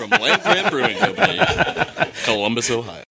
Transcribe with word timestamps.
from 0.00 0.10
Land 0.18 0.42
Grant 0.42 0.70
Brewing 0.70 0.96
Company, 0.96 1.38
Columbus, 2.24 2.70
Ohio. 2.70 3.04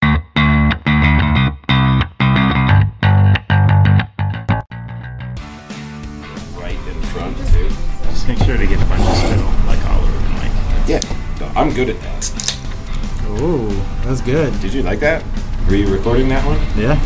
Right 6.57 6.79
in 6.87 7.01
front, 7.11 7.37
too. 7.49 7.69
Just 8.09 8.27
make 8.27 8.39
sure 8.39 8.57
to 8.57 8.65
get 8.65 8.81
a 8.81 8.85
bunch 8.85 9.01
of 9.01 9.15
spittle, 9.17 9.45
like 9.67 9.85
all 9.85 10.01
over 10.01 10.11
the 10.11 10.29
mic. 10.29 10.51
Yeah, 10.87 11.01
no, 11.39 11.51
I'm 11.55 11.71
good 11.75 11.89
at 11.89 12.01
that. 12.01 12.31
Oh, 13.41 13.67
that's 14.03 14.21
good. 14.21 14.59
Did 14.59 14.73
you 14.73 14.81
like 14.81 14.99
that? 15.01 15.23
Were 15.67 15.75
you 15.75 15.93
recording 15.93 16.27
that 16.29 16.43
one? 16.43 16.57
Yeah. 16.75 16.99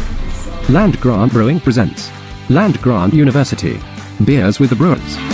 Land 0.69 1.01
Grant 1.01 1.33
Brewing 1.33 1.59
presents 1.59 2.09
Land 2.49 2.81
Grant 2.81 3.13
University. 3.13 3.81
Beers 4.23 4.61
with 4.61 4.69
the 4.69 4.77
Brewers. 4.77 5.32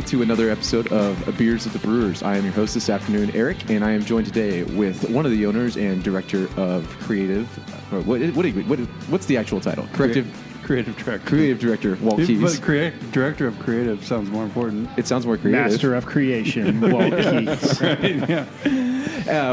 Everybody, 0.00 0.16
to 0.18 0.22
another 0.22 0.50
episode 0.50 0.90
of 0.92 1.36
Beers 1.36 1.66
of 1.66 1.72
the 1.74 1.78
Brewers. 1.80 2.22
I 2.22 2.36
am 2.36 2.44
your 2.44 2.52
host 2.54 2.72
this 2.74 2.88
afternoon, 2.88 3.30
Eric, 3.34 3.68
and 3.70 3.84
I 3.84 3.90
am 3.92 4.02
joined 4.04 4.26
today 4.26 4.62
with 4.64 5.08
one 5.10 5.26
of 5.26 5.30
the 5.30 5.44
owners 5.46 5.76
and 5.76 6.02
director 6.02 6.48
of 6.58 6.86
creative. 7.00 7.46
Or 7.92 8.00
what, 8.02 8.20
what, 8.34 8.46
you- 8.46 8.62
what, 8.64 8.78
what's 9.10 9.26
the 9.26 9.36
actual 9.36 9.60
title? 9.60 9.86
Corrective 9.92 10.26
Creative 10.62 10.96
director. 10.96 11.26
creative 11.28 11.58
director, 11.58 11.98
Walt 12.00 12.18
Keys. 12.18 12.40
But 12.40 12.62
crea- 12.62 12.92
director 13.12 13.46
of 13.48 13.58
creative 13.58 14.04
sounds 14.04 14.30
more 14.30 14.44
important. 14.44 14.88
It 14.96 15.06
sounds 15.08 15.26
more 15.26 15.36
creative. 15.36 15.70
Master 15.72 15.94
of 15.94 16.06
creation, 16.06 16.80
Walt 16.92 17.12
Keats. 17.12 17.80
yeah. 17.80 18.46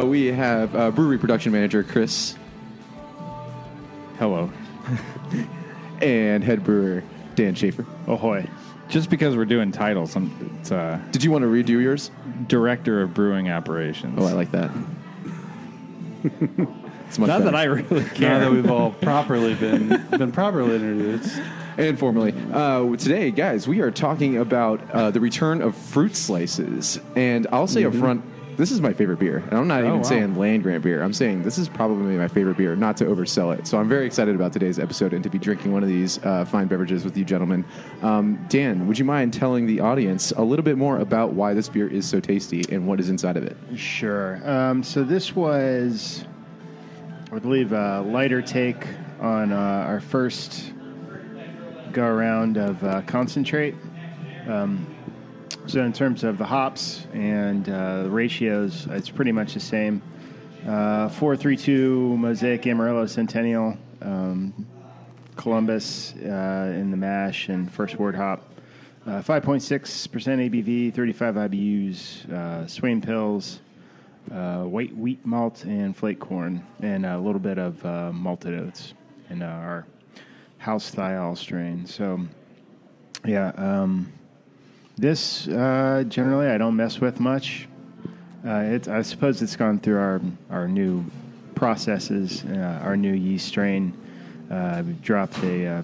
Uh, 0.01 0.05
we 0.05 0.27
have 0.27 0.75
uh, 0.75 0.91
brewery 0.91 1.17
production 1.17 1.51
manager 1.51 1.83
Chris 1.83 2.35
Hello. 4.19 4.49
and 6.01 6.43
head 6.43 6.63
brewer 6.63 7.03
Dan 7.35 7.55
Schaefer. 7.55 7.85
Ahoy. 8.07 8.47
Just 8.89 9.09
because 9.09 9.35
we're 9.35 9.45
doing 9.45 9.71
titles, 9.71 10.15
I'm, 10.15 10.57
it's 10.61 10.71
uh, 10.71 10.99
Did 11.11 11.23
you 11.23 11.31
want 11.31 11.43
to 11.43 11.47
redo 11.47 11.81
yours? 11.81 12.09
director 12.47 13.01
of 13.01 13.13
brewing 13.13 13.49
operations. 13.49 14.15
Oh, 14.17 14.25
I 14.25 14.31
like 14.33 14.51
that. 14.51 14.71
it's 16.23 17.19
much 17.19 17.27
Not 17.27 17.39
better. 17.39 17.43
that 17.45 17.55
I 17.55 17.63
really 17.65 18.03
Now 18.03 18.09
care. 18.13 18.39
that 18.39 18.51
we've 18.51 18.69
all 18.69 18.91
properly 18.91 19.53
been 19.55 19.89
been 20.11 20.31
properly 20.31 20.75
introduced. 20.75 21.39
and 21.77 21.97
formally. 21.99 22.33
Uh, 22.53 22.95
today, 22.95 23.31
guys, 23.31 23.67
we 23.67 23.81
are 23.81 23.91
talking 23.91 24.37
about 24.37 24.79
uh, 24.91 25.11
the 25.11 25.19
return 25.19 25.61
of 25.61 25.75
fruit 25.75 26.15
slices. 26.15 26.99
And 27.15 27.47
I'll 27.51 27.67
say 27.67 27.83
up 27.85 27.93
front, 27.93 28.23
this 28.57 28.71
is 28.71 28.81
my 28.81 28.91
favorite 28.91 29.19
beer. 29.19 29.37
And 29.37 29.53
I'm 29.53 29.67
not 29.67 29.81
even 29.81 29.97
wow. 29.97 30.03
saying 30.03 30.35
land 30.35 30.63
grant 30.63 30.83
beer. 30.83 31.03
I'm 31.03 31.13
saying 31.13 31.43
this 31.43 31.57
is 31.57 31.69
probably 31.69 32.17
my 32.17 32.27
favorite 32.27 32.57
beer, 32.57 32.75
not 32.75 32.97
to 32.97 33.05
oversell 33.05 33.57
it. 33.57 33.67
So 33.67 33.77
I'm 33.77 33.87
very 33.87 34.05
excited 34.05 34.35
about 34.35 34.51
today's 34.51 34.79
episode 34.79 35.13
and 35.13 35.23
to 35.23 35.29
be 35.29 35.37
drinking 35.37 35.71
one 35.71 35.83
of 35.83 35.89
these 35.89 36.17
uh, 36.25 36.43
fine 36.43 36.67
beverages 36.67 37.05
with 37.05 37.15
you 37.15 37.23
gentlemen. 37.23 37.63
Um, 38.01 38.43
Dan, 38.49 38.87
would 38.87 38.97
you 38.97 39.05
mind 39.05 39.33
telling 39.33 39.67
the 39.67 39.79
audience 39.79 40.31
a 40.31 40.41
little 40.41 40.65
bit 40.65 40.77
more 40.77 40.99
about 40.99 41.33
why 41.33 41.53
this 41.53 41.69
beer 41.69 41.87
is 41.87 42.05
so 42.07 42.19
tasty 42.19 42.65
and 42.71 42.87
what 42.87 42.99
is 42.99 43.09
inside 43.09 43.37
of 43.37 43.43
it? 43.43 43.55
Sure. 43.75 44.41
Um, 44.49 44.81
so 44.81 45.03
this 45.03 45.35
was, 45.35 46.25
I 47.31 47.39
believe, 47.39 47.73
a 47.73 48.01
lighter 48.01 48.41
take 48.41 48.87
on 49.19 49.51
uh, 49.51 49.55
our 49.55 49.99
first 49.99 50.73
go 51.91 52.03
around 52.03 52.57
of 52.57 52.83
uh, 52.83 53.01
concentrate. 53.03 53.75
Um, 54.47 54.87
so 55.67 55.83
in 55.83 55.91
terms 55.91 56.23
of 56.23 56.37
the 56.37 56.45
hops 56.45 57.05
and 57.13 57.67
uh, 57.69 58.03
the 58.03 58.09
ratios, 58.09 58.87
it's 58.89 59.09
pretty 59.09 59.33
much 59.33 59.53
the 59.53 59.59
same. 59.59 60.01
Uh, 60.65 61.09
432 61.09 62.17
Mosaic 62.17 62.65
Amarillo 62.65 63.05
Centennial, 63.05 63.77
um, 64.01 64.65
Columbus 65.35 66.13
uh, 66.23 66.73
in 66.75 66.89
the 66.89 66.97
mash 66.97 67.49
and 67.49 67.71
first 67.71 67.99
wort 67.99 68.15
hop. 68.15 68.49
Uh, 69.05 69.21
5.6% 69.21 70.09
ABV, 70.49 70.93
35 70.93 71.35
IBUs, 71.35 72.31
uh, 72.31 72.67
Swain 72.67 73.01
pills, 73.01 73.59
uh, 74.31 74.63
white 74.63 74.95
wheat 74.95 75.25
malt, 75.25 75.63
and 75.65 75.95
flake 75.95 76.19
corn, 76.19 76.65
and 76.81 77.05
a 77.05 77.17
little 77.17 77.39
bit 77.39 77.57
of 77.57 77.85
uh, 77.85 78.11
malted 78.11 78.57
oats 78.59 78.93
in 79.29 79.41
uh, 79.41 79.45
our 79.45 79.85
house 80.57 80.93
thiol 80.93 81.37
strain. 81.37 81.85
So, 81.85 82.19
yeah, 83.25 83.51
um, 83.55 84.11
this 84.97 85.47
uh, 85.47 86.03
generally 86.07 86.47
I 86.47 86.57
don't 86.57 86.75
mess 86.75 86.99
with 86.99 87.19
much. 87.19 87.67
Uh, 88.45 88.79
I 88.89 89.01
suppose 89.01 89.41
it's 89.41 89.55
gone 89.55 89.79
through 89.79 89.99
our 89.99 90.21
our 90.49 90.67
new 90.67 91.05
processes, 91.55 92.43
uh, 92.45 92.81
our 92.83 92.97
new 92.97 93.13
yeast 93.13 93.47
strain. 93.47 93.93
Uh, 94.49 94.83
we've 94.85 95.01
dropped 95.01 95.39
the 95.41 95.65
uh, 95.67 95.81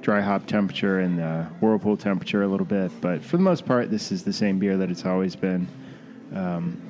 dry 0.00 0.20
hop 0.20 0.46
temperature 0.46 1.00
and 1.00 1.18
the 1.18 1.46
whirlpool 1.60 1.96
temperature 1.96 2.42
a 2.42 2.48
little 2.48 2.66
bit, 2.66 2.90
but 3.00 3.22
for 3.22 3.36
the 3.36 3.42
most 3.42 3.66
part, 3.66 3.90
this 3.90 4.10
is 4.12 4.22
the 4.22 4.32
same 4.32 4.58
beer 4.58 4.76
that 4.76 4.90
it's 4.90 5.04
always 5.04 5.36
been. 5.36 5.66
Um, 6.34 6.80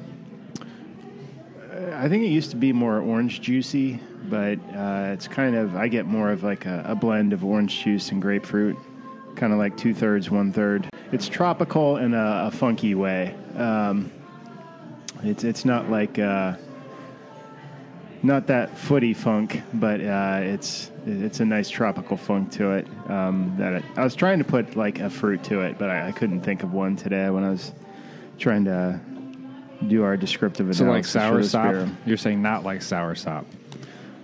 I 1.92 2.08
think 2.08 2.24
it 2.24 2.28
used 2.28 2.50
to 2.50 2.56
be 2.56 2.72
more 2.72 3.00
orange 3.00 3.40
juicy, 3.40 4.00
but 4.24 4.58
uh, 4.74 5.10
it's 5.12 5.28
kind 5.28 5.56
of 5.56 5.76
I 5.76 5.88
get 5.88 6.06
more 6.06 6.30
of 6.30 6.42
like 6.42 6.66
a, 6.66 6.84
a 6.86 6.94
blend 6.94 7.32
of 7.32 7.44
orange 7.44 7.82
juice 7.82 8.10
and 8.10 8.22
grapefruit, 8.22 8.76
kind 9.34 9.52
of 9.52 9.58
like 9.58 9.76
two 9.76 9.92
thirds, 9.92 10.30
one 10.30 10.52
third. 10.52 10.88
It's 11.14 11.28
tropical 11.28 11.98
in 11.98 12.12
a, 12.12 12.46
a 12.46 12.50
funky 12.50 12.96
way. 12.96 13.36
Um, 13.56 14.10
it's 15.22 15.44
it's 15.44 15.64
not 15.64 15.88
like 15.88 16.18
uh, 16.18 16.56
not 18.24 18.48
that 18.48 18.76
footy 18.76 19.14
funk, 19.14 19.62
but 19.74 20.00
uh, 20.00 20.40
it's 20.42 20.90
it's 21.06 21.38
a 21.38 21.44
nice 21.44 21.70
tropical 21.70 22.16
funk 22.16 22.50
to 22.52 22.72
it. 22.72 22.88
Um, 23.08 23.54
that 23.58 23.74
it, 23.74 23.84
I 23.96 24.02
was 24.02 24.16
trying 24.16 24.38
to 24.38 24.44
put 24.44 24.74
like 24.74 24.98
a 24.98 25.08
fruit 25.08 25.44
to 25.44 25.60
it, 25.60 25.78
but 25.78 25.88
I, 25.88 26.08
I 26.08 26.10
couldn't 26.10 26.40
think 26.40 26.64
of 26.64 26.72
one 26.72 26.96
today 26.96 27.30
when 27.30 27.44
I 27.44 27.50
was 27.50 27.70
trying 28.40 28.64
to 28.64 28.98
do 29.86 30.02
our 30.02 30.16
descriptive 30.16 30.66
analysis. 30.66 30.78
so 30.78 30.90
like 30.90 31.04
sour 31.04 31.42
sop. 31.44 31.88
You're 32.04 32.16
saying 32.16 32.42
not 32.42 32.64
like 32.64 32.82
sour 32.82 33.14
sop. 33.14 33.46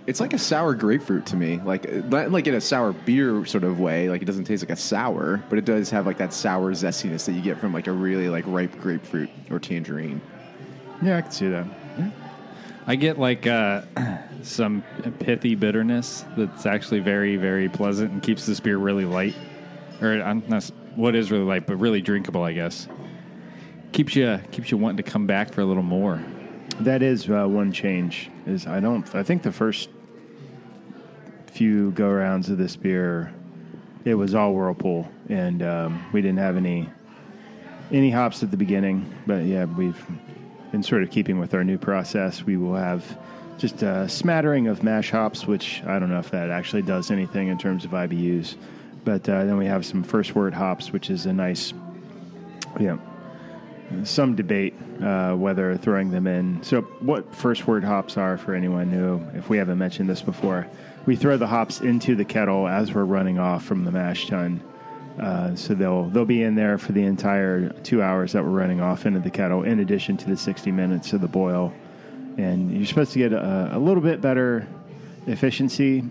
It's 0.07 0.19
like 0.19 0.33
a 0.33 0.39
sour 0.39 0.73
grapefruit 0.73 1.27
to 1.27 1.35
me, 1.35 1.61
like 1.63 1.91
not 2.05 2.31
like 2.31 2.47
in 2.47 2.55
a 2.55 2.61
sour 2.61 2.91
beer 2.91 3.45
sort 3.45 3.63
of 3.63 3.79
way. 3.79 4.09
Like 4.09 4.21
it 4.21 4.25
doesn't 4.25 4.45
taste 4.45 4.63
like 4.63 4.71
a 4.71 4.75
sour, 4.75 5.43
but 5.49 5.59
it 5.59 5.65
does 5.65 5.89
have 5.91 6.05
like 6.07 6.17
that 6.17 6.33
sour 6.33 6.71
zestiness 6.71 7.25
that 7.25 7.33
you 7.33 7.41
get 7.41 7.59
from 7.59 7.73
like 7.73 7.87
a 7.87 7.91
really 7.91 8.27
like 8.27 8.43
ripe 8.47 8.77
grapefruit 8.79 9.29
or 9.51 9.59
tangerine. 9.59 10.21
Yeah, 11.01 11.17
I 11.17 11.21
can 11.21 11.31
see 11.31 11.49
that. 11.49 11.65
I 12.87 12.95
get 12.95 13.19
like 13.19 13.45
uh, 13.45 13.83
some 14.41 14.83
pithy 15.19 15.55
bitterness 15.55 16.25
that's 16.35 16.65
actually 16.65 16.99
very, 16.99 17.37
very 17.37 17.69
pleasant 17.69 18.11
and 18.11 18.23
keeps 18.23 18.45
this 18.45 18.59
beer 18.59 18.77
really 18.77 19.05
light. 19.05 19.35
Or 20.01 20.21
I'm 20.21 20.43
not, 20.47 20.63
what 20.95 21.15
is 21.15 21.31
really 21.31 21.43
light, 21.43 21.67
but 21.67 21.75
really 21.75 22.01
drinkable, 22.01 22.43
I 22.43 22.53
guess. 22.53 22.87
Keeps 23.91 24.15
you 24.15 24.39
keeps 24.51 24.71
you 24.71 24.77
wanting 24.77 24.97
to 24.97 25.03
come 25.03 25.27
back 25.27 25.53
for 25.53 25.61
a 25.61 25.65
little 25.65 25.83
more. 25.83 26.23
That 26.79 27.03
is 27.03 27.29
uh, 27.29 27.45
one 27.45 27.71
change. 27.71 28.29
Is 28.45 28.65
I 28.65 28.79
don't. 28.79 29.13
I 29.13 29.23
think 29.23 29.43
the 29.43 29.51
first 29.51 29.89
few 31.47 31.91
go 31.91 32.09
rounds 32.09 32.49
of 32.49 32.57
this 32.57 32.75
beer, 32.75 33.33
it 34.05 34.15
was 34.15 34.33
all 34.33 34.53
whirlpool, 34.53 35.09
and 35.29 35.61
um, 35.61 36.05
we 36.11 36.21
didn't 36.21 36.39
have 36.39 36.57
any 36.57 36.89
any 37.91 38.09
hops 38.09 38.41
at 38.41 38.51
the 38.51 38.57
beginning. 38.57 39.13
But 39.27 39.43
yeah, 39.43 39.65
we've 39.65 40.03
in 40.73 40.81
sort 40.81 41.03
of 41.03 41.11
keeping 41.11 41.39
with 41.39 41.53
our 41.53 41.63
new 41.63 41.77
process. 41.77 42.43
We 42.43 42.57
will 42.57 42.75
have 42.75 43.17
just 43.57 43.83
a 43.83 44.09
smattering 44.09 44.67
of 44.67 44.83
mash 44.83 45.11
hops, 45.11 45.45
which 45.45 45.83
I 45.85 45.99
don't 45.99 46.09
know 46.09 46.19
if 46.19 46.31
that 46.31 46.49
actually 46.49 46.81
does 46.81 47.11
anything 47.11 47.49
in 47.49 47.57
terms 47.57 47.85
of 47.85 47.91
IBUs. 47.91 48.55
But 49.03 49.27
uh, 49.27 49.45
then 49.45 49.57
we 49.57 49.65
have 49.65 49.85
some 49.85 50.03
first 50.03 50.35
wort 50.35 50.53
hops, 50.53 50.91
which 50.91 51.09
is 51.09 51.25
a 51.25 51.33
nice, 51.33 51.73
yeah, 52.79 52.97
some 54.03 54.35
debate 54.35 54.73
uh, 55.01 55.33
whether 55.33 55.75
throwing 55.77 56.11
them 56.11 56.27
in. 56.27 56.61
So, 56.63 56.81
what 56.81 57.33
first 57.35 57.67
wort 57.67 57.83
hops 57.83 58.17
are 58.17 58.37
for 58.37 58.53
anyone 58.53 58.91
new, 58.91 59.21
if 59.37 59.49
we 59.49 59.57
haven't 59.57 59.77
mentioned 59.77 60.09
this 60.09 60.21
before, 60.21 60.67
we 61.05 61.15
throw 61.15 61.37
the 61.37 61.47
hops 61.47 61.81
into 61.81 62.15
the 62.15 62.25
kettle 62.25 62.67
as 62.67 62.93
we're 62.93 63.05
running 63.05 63.39
off 63.39 63.63
from 63.63 63.83
the 63.83 63.91
mash 63.91 64.27
tun. 64.27 64.61
Uh, 65.19 65.55
so 65.55 65.73
they'll 65.73 66.05
they'll 66.05 66.25
be 66.25 66.41
in 66.41 66.55
there 66.55 66.77
for 66.77 66.93
the 66.93 67.03
entire 67.03 67.69
two 67.83 68.01
hours 68.01 68.31
that 68.31 68.43
we're 68.43 68.49
running 68.49 68.79
off 68.79 69.05
into 69.05 69.19
the 69.19 69.29
kettle, 69.29 69.63
in 69.63 69.79
addition 69.79 70.17
to 70.17 70.27
the 70.27 70.37
sixty 70.37 70.71
minutes 70.71 71.13
of 71.13 71.21
the 71.21 71.27
boil. 71.27 71.73
And 72.37 72.71
you're 72.71 72.85
supposed 72.85 73.11
to 73.13 73.19
get 73.19 73.33
a, 73.33 73.71
a 73.73 73.79
little 73.79 74.01
bit 74.01 74.21
better 74.21 74.67
efficiency 75.27 76.03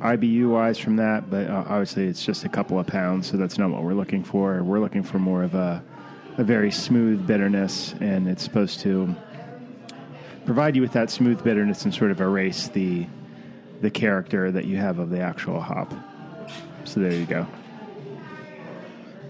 IBU 0.00 0.50
wise 0.50 0.78
from 0.78 0.96
that, 0.96 1.28
but 1.30 1.48
uh, 1.48 1.64
obviously 1.68 2.06
it's 2.06 2.24
just 2.24 2.44
a 2.44 2.48
couple 2.48 2.78
of 2.78 2.86
pounds, 2.86 3.30
so 3.30 3.36
that's 3.36 3.58
not 3.58 3.70
what 3.70 3.82
we're 3.82 3.94
looking 3.94 4.24
for. 4.24 4.62
We're 4.62 4.80
looking 4.80 5.02
for 5.02 5.18
more 5.18 5.42
of 5.42 5.54
a 5.54 5.82
a 6.40 6.44
very 6.44 6.70
smooth 6.70 7.26
bitterness, 7.26 7.94
and 8.00 8.26
it's 8.26 8.42
supposed 8.42 8.80
to 8.80 9.14
provide 10.46 10.74
you 10.74 10.80
with 10.80 10.92
that 10.92 11.10
smooth 11.10 11.44
bitterness 11.44 11.84
and 11.84 11.94
sort 11.94 12.10
of 12.10 12.20
erase 12.20 12.68
the 12.68 13.06
the 13.82 13.90
character 13.90 14.50
that 14.50 14.64
you 14.64 14.76
have 14.78 14.98
of 14.98 15.10
the 15.10 15.20
actual 15.20 15.60
hop. 15.60 15.92
So 16.84 17.00
there 17.00 17.12
you 17.12 17.26
go. 17.26 17.46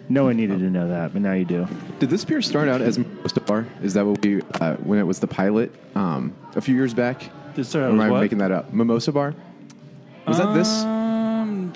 No 0.08 0.24
one 0.24 0.36
needed 0.36 0.58
to 0.60 0.70
know 0.70 0.88
that, 0.88 1.12
but 1.12 1.22
now 1.22 1.32
you 1.34 1.44
do. 1.44 1.66
Did 1.98 2.10
this 2.10 2.24
beer 2.24 2.42
start 2.42 2.68
out 2.68 2.80
as 2.80 2.98
Mimosa 2.98 3.40
Bar? 3.40 3.66
Is 3.82 3.94
that 3.94 4.06
what 4.06 4.24
we 4.24 4.40
uh, 4.60 4.74
when 4.76 4.98
it 5.00 5.04
was 5.04 5.18
the 5.20 5.26
pilot 5.28 5.72
um, 5.96 6.34
a 6.54 6.60
few 6.60 6.74
years 6.76 6.94
back? 6.94 7.28
This 7.54 7.68
started 7.68 7.88
Or 7.88 7.90
am 7.92 8.00
I 8.00 8.10
what? 8.10 8.20
making 8.20 8.38
that 8.38 8.52
up? 8.52 8.72
Mimosa 8.72 9.10
Bar. 9.12 9.34
Was 10.28 10.38
that 10.38 10.54
this? 10.54 10.68
Um, 10.82 11.72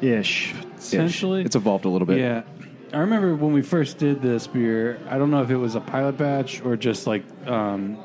Ish. 0.00 0.54
essentially, 0.78 1.42
It's 1.42 1.56
evolved 1.56 1.84
a 1.84 1.90
little 1.90 2.06
bit. 2.06 2.18
Yeah. 2.18 2.42
I 2.92 2.98
remember 2.98 3.36
when 3.36 3.52
we 3.52 3.62
first 3.62 3.98
did 3.98 4.20
this 4.20 4.46
beer, 4.46 4.98
I 5.08 5.18
don't 5.18 5.30
know 5.30 5.42
if 5.42 5.50
it 5.50 5.56
was 5.56 5.76
a 5.76 5.80
pilot 5.80 6.16
batch 6.16 6.60
or 6.62 6.76
just 6.76 7.06
like 7.06 7.24
um, 7.46 7.96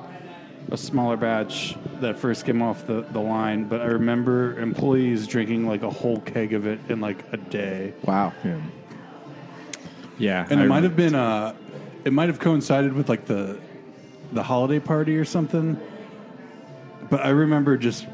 a 0.72 0.78
smaller 0.78 1.18
batch 1.18 1.76
that 2.02 2.20
first 2.20 2.46
came 2.46 2.62
off 2.62 2.86
the, 2.86 3.02
the 3.02 3.20
line, 3.20 3.66
but 3.66 3.82
I 3.82 3.86
remember 3.86 4.60
employees 4.60 5.26
drinking 5.26 5.68
like 5.68 5.82
a 5.82 5.90
whole 5.90 6.20
keg 6.20 6.54
of 6.54 6.68
it 6.68 6.80
in 6.90 7.02
like 7.02 7.24
a 7.34 7.38
day. 7.38 7.94
Wow. 8.04 8.34
Yeah. 8.44 8.62
Yeah, 10.18 10.48
And 10.50 10.62
I 10.62 10.64
it 10.64 10.68
might 10.68 10.84
have 10.84 10.96
been 10.96 11.14
uh 11.14 11.54
it 12.06 12.14
might 12.14 12.30
have 12.30 12.40
coincided 12.40 12.94
with 12.94 13.10
like 13.10 13.26
the 13.26 13.60
the 14.32 14.44
holiday 14.44 14.80
party 14.80 15.18
or 15.18 15.26
something. 15.26 15.80
But 17.10 17.26
I 17.26 17.30
remember 17.30 17.76
just 17.76 18.08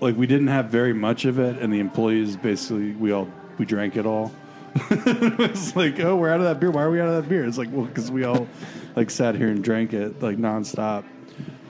like 0.00 0.16
we 0.16 0.26
didn't 0.26 0.48
have 0.48 0.66
very 0.66 0.92
much 0.92 1.24
of 1.24 1.38
it 1.38 1.58
and 1.62 1.72
the 1.72 1.80
employees 1.80 2.36
basically 2.36 2.92
we 2.92 3.12
all 3.12 3.30
we 3.58 3.64
drank 3.64 3.96
it 3.96 4.04
all. 4.04 4.32
it's 4.90 5.76
like, 5.76 6.00
oh, 6.00 6.16
we're 6.16 6.30
out 6.30 6.40
of 6.40 6.46
that 6.46 6.58
beer. 6.58 6.70
Why 6.70 6.82
are 6.82 6.90
we 6.90 7.00
out 7.00 7.08
of 7.08 7.22
that 7.22 7.28
beer? 7.28 7.44
It's 7.44 7.58
like, 7.58 7.68
well, 7.70 7.86
because 7.86 8.10
we 8.10 8.24
all 8.24 8.48
like 8.96 9.10
sat 9.10 9.34
here 9.34 9.48
and 9.48 9.62
drank 9.62 9.92
it 9.92 10.20
like 10.22 10.36
nonstop. 10.36 11.04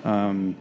Um, 0.04 0.56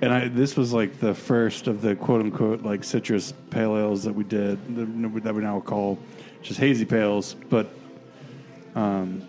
and 0.00 0.12
I, 0.12 0.28
this 0.28 0.56
was 0.56 0.72
like 0.72 1.00
the 1.00 1.14
first 1.14 1.66
of 1.66 1.82
the 1.82 1.96
quote 1.96 2.20
unquote 2.20 2.62
like 2.62 2.84
citrus 2.84 3.32
pale 3.50 3.76
ales 3.76 4.04
that 4.04 4.14
we 4.14 4.24
did 4.24 4.58
that 4.76 5.34
we 5.34 5.42
now 5.42 5.60
call 5.60 5.98
just 6.42 6.58
hazy 6.58 6.84
pales. 6.84 7.34
But 7.34 7.70
um, 8.74 9.26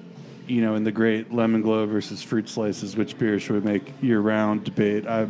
you 0.48 0.62
know, 0.62 0.76
in 0.76 0.84
the 0.84 0.92
great 0.92 1.34
lemon 1.34 1.62
glow 1.62 1.86
versus 1.86 2.22
fruit 2.22 2.50
slices, 2.50 2.96
which 2.96 3.18
beer 3.18 3.40
should 3.40 3.64
we 3.64 3.72
make 3.72 3.94
year 4.02 4.20
round 4.20 4.64
debate, 4.64 5.08
I 5.08 5.28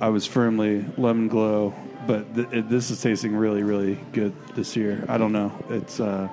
I 0.00 0.08
was 0.08 0.26
firmly 0.26 0.84
lemon 0.96 1.28
glow, 1.28 1.74
but 2.06 2.34
th- 2.34 2.48
it, 2.52 2.68
this 2.68 2.90
is 2.90 3.00
tasting 3.00 3.36
really 3.36 3.62
really 3.62 3.98
good 4.12 4.32
this 4.54 4.76
year. 4.76 5.04
I 5.08 5.18
don't 5.18 5.32
know, 5.32 5.52
it's 5.68 6.00
uh, 6.00 6.28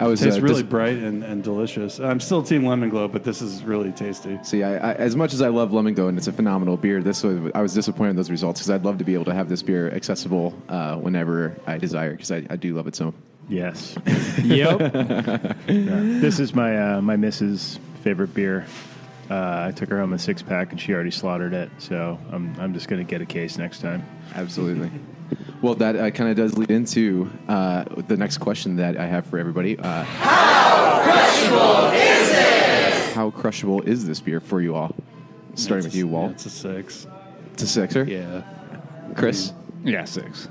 I 0.00 0.06
was 0.06 0.20
tastes 0.20 0.38
uh, 0.38 0.42
really 0.42 0.62
dis- 0.62 0.70
bright 0.70 0.96
and, 0.96 1.22
and 1.22 1.44
delicious. 1.44 2.00
I'm 2.00 2.20
still 2.20 2.42
team 2.42 2.64
lemon 2.64 2.88
glow, 2.88 3.06
but 3.06 3.22
this 3.22 3.42
is 3.42 3.62
really 3.62 3.92
tasty. 3.92 4.38
See, 4.42 4.62
I, 4.62 4.92
I, 4.92 4.94
as 4.94 5.14
much 5.14 5.34
as 5.34 5.42
I 5.42 5.48
love 5.48 5.74
Lemon 5.74 5.92
Glow 5.92 6.08
and 6.08 6.16
it's 6.16 6.26
a 6.26 6.32
phenomenal 6.32 6.78
beer, 6.78 7.02
this 7.02 7.22
was 7.22 7.52
I 7.54 7.60
was 7.60 7.74
disappointed 7.74 8.10
in 8.10 8.16
those 8.16 8.30
results 8.30 8.60
because 8.60 8.70
I'd 8.70 8.84
love 8.84 8.98
to 8.98 9.04
be 9.04 9.12
able 9.12 9.26
to 9.26 9.34
have 9.34 9.50
this 9.50 9.62
beer 9.62 9.90
accessible 9.90 10.54
uh, 10.70 10.96
whenever 10.96 11.54
I 11.66 11.76
desire 11.76 12.12
because 12.12 12.32
I, 12.32 12.46
I 12.48 12.56
do 12.56 12.74
love 12.74 12.86
it 12.86 12.96
so. 12.96 13.12
Yes. 13.48 13.96
Yep. 14.42 14.92
this 15.66 16.40
is 16.40 16.54
my 16.54 16.94
uh, 16.94 17.00
my 17.02 17.16
missus' 17.16 17.78
favorite 18.02 18.32
beer. 18.32 18.64
Uh, 19.30 19.66
I 19.68 19.72
took 19.72 19.88
her 19.90 20.00
home 20.00 20.12
a 20.12 20.18
six 20.18 20.42
pack 20.42 20.72
and 20.72 20.80
she 20.80 20.92
already 20.92 21.12
slaughtered 21.12 21.54
it. 21.54 21.70
So 21.78 22.18
I'm 22.30 22.54
I'm 22.58 22.74
just 22.74 22.88
gonna 22.88 23.04
get 23.04 23.22
a 23.22 23.26
case 23.26 23.56
next 23.58 23.80
time. 23.80 24.04
Absolutely. 24.34 24.90
Well, 25.62 25.74
that 25.76 25.94
uh, 25.94 26.10
kind 26.10 26.28
of 26.30 26.36
does 26.36 26.58
lead 26.58 26.70
into 26.70 27.30
uh, 27.46 27.84
the 28.08 28.16
next 28.16 28.38
question 28.38 28.76
that 28.76 28.96
I 28.96 29.06
have 29.06 29.26
for 29.26 29.38
everybody. 29.38 29.78
Uh, 29.78 30.02
how 30.02 31.02
crushable 31.04 31.90
is 31.92 32.28
this? 32.30 33.14
How 33.14 33.30
crushable 33.30 33.82
is 33.82 34.06
this 34.06 34.20
beer 34.20 34.40
for 34.40 34.60
you 34.60 34.74
all? 34.74 34.96
Starting 35.54 35.84
with 35.84 35.94
you, 35.94 36.08
Walt. 36.08 36.32
It's 36.32 36.46
a 36.46 36.50
six. 36.50 37.06
It's 37.52 37.62
a 37.62 37.66
sixer. 37.66 38.04
Yeah. 38.04 38.42
Chris. 39.14 39.52
yeah, 39.84 40.04
six. 40.04 40.48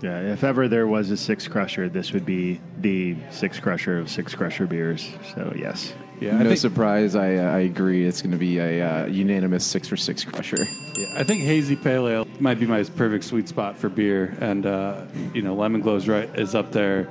Yeah, 0.00 0.20
if 0.20 0.44
ever 0.44 0.68
there 0.68 0.86
was 0.86 1.10
a 1.10 1.16
six 1.16 1.48
crusher, 1.48 1.88
this 1.88 2.12
would 2.12 2.24
be 2.24 2.60
the 2.78 3.16
six 3.30 3.58
crusher 3.58 3.98
of 3.98 4.08
six 4.08 4.34
crusher 4.34 4.66
beers. 4.66 5.10
So 5.34 5.52
yes. 5.56 5.92
Yeah, 6.20 6.38
no 6.38 6.48
think, 6.48 6.58
surprise. 6.58 7.14
I, 7.14 7.36
uh, 7.36 7.52
I 7.52 7.58
agree. 7.60 8.04
It's 8.06 8.22
going 8.22 8.32
to 8.32 8.38
be 8.38 8.58
a 8.58 8.82
uh, 8.82 9.06
unanimous 9.06 9.64
six 9.64 9.86
for 9.88 9.96
six 9.96 10.24
crusher. 10.24 10.64
yeah, 10.96 11.14
I 11.16 11.22
think 11.24 11.42
hazy 11.42 11.76
pale 11.76 12.08
ale 12.08 12.26
might 12.40 12.58
be 12.58 12.66
my 12.66 12.82
perfect 12.82 13.24
sweet 13.24 13.48
spot 13.48 13.76
for 13.76 13.88
beer, 13.88 14.36
and 14.40 14.66
uh, 14.66 15.02
you 15.32 15.42
know, 15.42 15.54
lemon 15.54 15.80
glow's 15.80 16.08
right 16.08 16.28
is 16.38 16.54
up 16.54 16.72
there, 16.72 17.08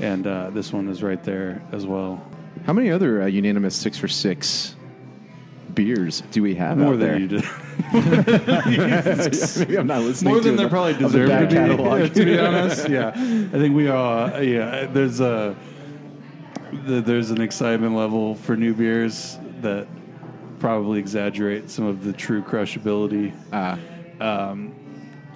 and 0.00 0.26
uh, 0.26 0.50
this 0.50 0.72
one 0.72 0.88
is 0.88 1.02
right 1.02 1.22
there 1.24 1.62
as 1.72 1.86
well. 1.86 2.24
How 2.66 2.72
many 2.72 2.90
other 2.90 3.22
uh, 3.22 3.26
unanimous 3.26 3.74
six 3.76 3.98
for 3.98 4.08
six 4.08 4.74
beers 5.74 6.22
do 6.32 6.42
we 6.42 6.54
have 6.56 6.78
More 6.78 6.94
out 6.94 6.98
than 6.98 7.08
there? 7.08 7.18
you 7.18 7.28
did. 7.28 7.44
Maybe 7.92 9.76
I'm 9.78 9.86
not 9.86 10.02
listening. 10.02 10.32
More 10.32 10.42
to 10.42 10.46
than 10.48 10.56
they 10.56 10.62
enough 10.62 10.70
probably 10.70 10.92
of 10.92 10.98
the 10.98 11.04
deserve 11.06 11.28
to 11.28 11.46
be. 11.46 11.54
catalog. 11.54 12.14
to 12.14 12.24
be 12.24 12.38
honest, 12.38 12.88
yeah, 12.88 13.08
I 13.10 13.58
think 13.58 13.74
we 13.74 13.88
all. 13.88 14.42
Yeah, 14.42 14.86
there's 14.86 15.20
a 15.20 15.56
the, 16.72 17.00
there's 17.00 17.30
an 17.30 17.40
excitement 17.40 17.94
level 17.94 18.34
for 18.34 18.56
new 18.56 18.74
beers 18.74 19.38
that 19.60 19.86
probably 20.58 20.98
exaggerate 20.98 21.70
some 21.70 21.86
of 21.86 22.04
the 22.04 22.12
true 22.12 22.42
crushability. 22.42 23.34
Ah. 23.52 23.78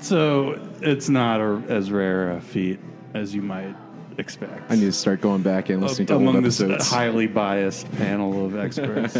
So 0.04 0.60
it's 0.82 1.08
not 1.08 1.40
a, 1.40 1.62
as 1.68 1.90
rare 1.90 2.32
a 2.32 2.40
feat 2.40 2.78
as 3.14 3.34
you 3.34 3.40
might 3.40 3.74
expect. 4.18 4.70
I 4.70 4.74
need 4.74 4.82
to 4.82 4.92
start 4.92 5.22
going 5.22 5.40
back 5.40 5.70
and 5.70 5.80
listening 5.80 6.06
to 6.08 6.14
old 6.14 6.22
among 6.22 6.42
this 6.42 6.60
episodes. 6.60 6.90
highly 6.90 7.26
biased 7.26 7.90
panel 7.92 8.44
of 8.44 8.56
experts. 8.58 9.14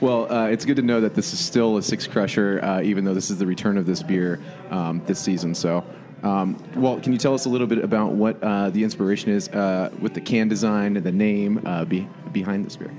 Well, 0.00 0.32
uh, 0.32 0.46
it's 0.46 0.64
good 0.64 0.76
to 0.76 0.82
know 0.82 1.00
that 1.00 1.14
this 1.14 1.32
is 1.32 1.40
still 1.40 1.76
a 1.76 1.82
six 1.82 2.06
crusher, 2.06 2.60
uh, 2.62 2.82
even 2.82 3.04
though 3.04 3.14
this 3.14 3.30
is 3.30 3.38
the 3.38 3.46
return 3.46 3.76
of 3.76 3.84
this 3.84 4.02
beer 4.02 4.40
um, 4.70 5.02
this 5.06 5.18
season. 5.18 5.54
So, 5.54 5.84
um, 6.24 6.56
Walt, 6.74 7.02
can 7.02 7.12
you 7.12 7.18
tell 7.18 7.34
us 7.34 7.44
a 7.44 7.50
little 7.50 7.66
bit 7.66 7.84
about 7.84 8.12
what 8.12 8.42
uh, 8.42 8.70
the 8.70 8.82
inspiration 8.82 9.30
is 9.30 9.48
uh, 9.50 9.90
with 10.00 10.14
the 10.14 10.22
can 10.22 10.48
design 10.48 10.96
and 10.96 11.04
the 11.04 11.12
name 11.12 11.60
uh, 11.66 11.84
be- 11.84 12.08
behind 12.32 12.64
this 12.64 12.76
beer? 12.76 12.92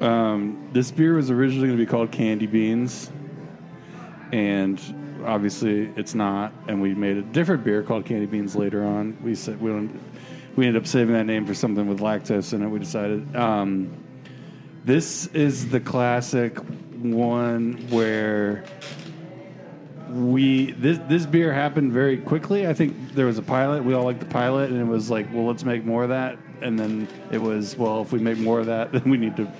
Um, 0.00 0.68
this 0.72 0.92
beer 0.92 1.14
was 1.14 1.30
originally 1.30 1.66
going 1.66 1.78
to 1.78 1.84
be 1.84 1.90
called 1.90 2.12
Candy 2.12 2.46
Beans, 2.46 3.10
and 4.30 4.80
obviously 5.26 5.92
it's 5.96 6.14
not. 6.14 6.52
And 6.68 6.80
we 6.80 6.94
made 6.94 7.16
a 7.16 7.22
different 7.22 7.64
beer 7.64 7.82
called 7.82 8.04
Candy 8.04 8.26
Beans 8.26 8.54
later 8.54 8.84
on. 8.84 9.18
We 9.20 9.34
said 9.34 9.60
we 9.60 9.70
don't, 9.70 10.00
we 10.54 10.66
ended 10.66 10.80
up 10.80 10.86
saving 10.86 11.14
that 11.14 11.24
name 11.24 11.46
for 11.46 11.54
something 11.54 11.88
with 11.88 11.98
lactose 11.98 12.52
in 12.52 12.62
it. 12.62 12.68
We 12.68 12.78
decided. 12.78 13.34
Um, 13.34 14.04
this 14.84 15.26
is 15.28 15.70
the 15.70 15.80
classic 15.80 16.58
one 17.02 17.86
where 17.90 18.64
we 20.14 20.72
this 20.72 20.98
this 21.08 21.26
beer 21.26 21.52
happened 21.52 21.92
very 21.92 22.18
quickly. 22.18 22.66
I 22.66 22.74
think 22.74 23.14
there 23.14 23.26
was 23.26 23.38
a 23.38 23.42
pilot. 23.42 23.84
We 23.84 23.94
all 23.94 24.04
liked 24.04 24.20
the 24.20 24.26
pilot, 24.26 24.70
and 24.70 24.80
it 24.80 24.86
was 24.86 25.10
like, 25.10 25.32
well, 25.32 25.46
let's 25.46 25.64
make 25.64 25.84
more 25.84 26.04
of 26.04 26.10
that. 26.10 26.38
And 26.62 26.78
then 26.78 27.08
it 27.32 27.38
was, 27.42 27.76
well, 27.76 28.02
if 28.02 28.12
we 28.12 28.20
make 28.20 28.38
more 28.38 28.60
of 28.60 28.66
that, 28.66 28.92
then 28.94 29.02
we 29.04 29.16
need 29.18 29.36
to 29.36 29.52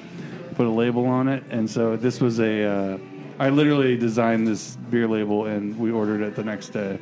put 0.54 0.66
a 0.66 0.70
label 0.70 1.06
on 1.06 1.28
it. 1.28 1.42
And 1.50 1.68
so 1.68 1.96
this 1.96 2.20
was 2.20 2.40
a. 2.40 2.64
Uh, 2.64 2.98
I 3.38 3.50
literally 3.50 3.96
designed 3.96 4.46
this 4.46 4.76
beer 4.76 5.08
label, 5.08 5.46
and 5.46 5.76
we 5.78 5.90
ordered 5.90 6.20
it 6.22 6.36
the 6.36 6.44
next 6.44 6.68
day. 6.68 7.00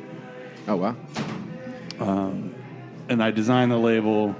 Oh, 0.67 0.77
wow. 0.77 0.95
And 3.09 3.21
I 3.21 3.29
designed 3.31 3.71
the 3.71 3.77
label 3.77 4.35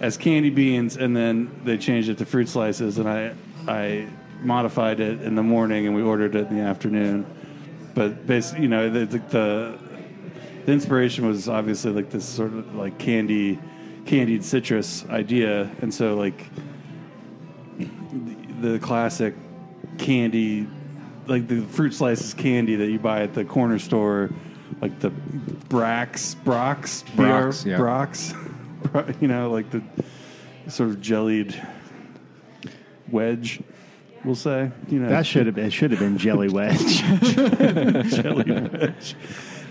as 0.00 0.18
candy 0.18 0.50
beans, 0.50 0.96
and 0.96 1.16
then 1.16 1.62
they 1.64 1.78
changed 1.78 2.10
it 2.10 2.18
to 2.18 2.26
fruit 2.26 2.48
slices, 2.48 2.98
and 2.98 3.08
I 3.08 3.34
I 3.66 4.08
modified 4.42 5.00
it 5.00 5.22
in 5.22 5.34
the 5.34 5.42
morning, 5.42 5.86
and 5.86 5.96
we 5.96 6.02
ordered 6.02 6.34
it 6.34 6.48
in 6.48 6.56
the 6.56 6.62
afternoon. 6.62 7.24
But 7.94 8.26
basically, 8.26 8.62
you 8.62 8.68
know, 8.68 8.88
the 8.90 9.06
the, 9.06 9.78
the, 10.64 10.72
inspiration 10.72 11.26
was 11.26 11.48
obviously 11.48 11.92
like 11.92 12.10
this 12.10 12.24
sort 12.24 12.52
of 12.52 12.74
like 12.74 12.98
candy, 12.98 13.58
candied 14.06 14.44
citrus 14.44 15.04
idea, 15.08 15.70
and 15.80 15.92
so 15.92 16.14
like 16.14 16.46
the, 17.78 18.68
the 18.68 18.78
classic 18.78 19.34
candy, 19.98 20.68
like 21.26 21.48
the 21.48 21.62
fruit 21.62 21.94
slices 21.94 22.34
candy 22.34 22.76
that 22.76 22.88
you 22.88 22.98
buy 22.98 23.22
at 23.22 23.34
the 23.34 23.44
corner 23.44 23.78
store, 23.78 24.30
like 24.80 24.98
the 25.00 25.10
Brax, 25.10 26.36
Brox, 26.44 27.04
Brox, 27.14 27.64
BR 27.64 27.70
yeah. 27.70 27.76
Brox, 27.76 28.34
you 29.20 29.28
know, 29.28 29.50
like 29.50 29.70
the 29.70 29.82
sort 30.68 30.90
of 30.90 31.00
jellied 31.00 31.60
wedge, 33.10 33.60
we'll 34.24 34.34
say. 34.34 34.70
You 34.88 35.00
know, 35.00 35.08
That 35.08 35.26
should 35.26 35.46
have 35.46 35.58
it 35.58 35.72
should 35.72 35.90
have 35.90 36.00
been 36.00 36.18
jelly 36.18 36.48
wedge. 36.52 37.02
jelly 38.12 38.50
wedge. 38.52 39.16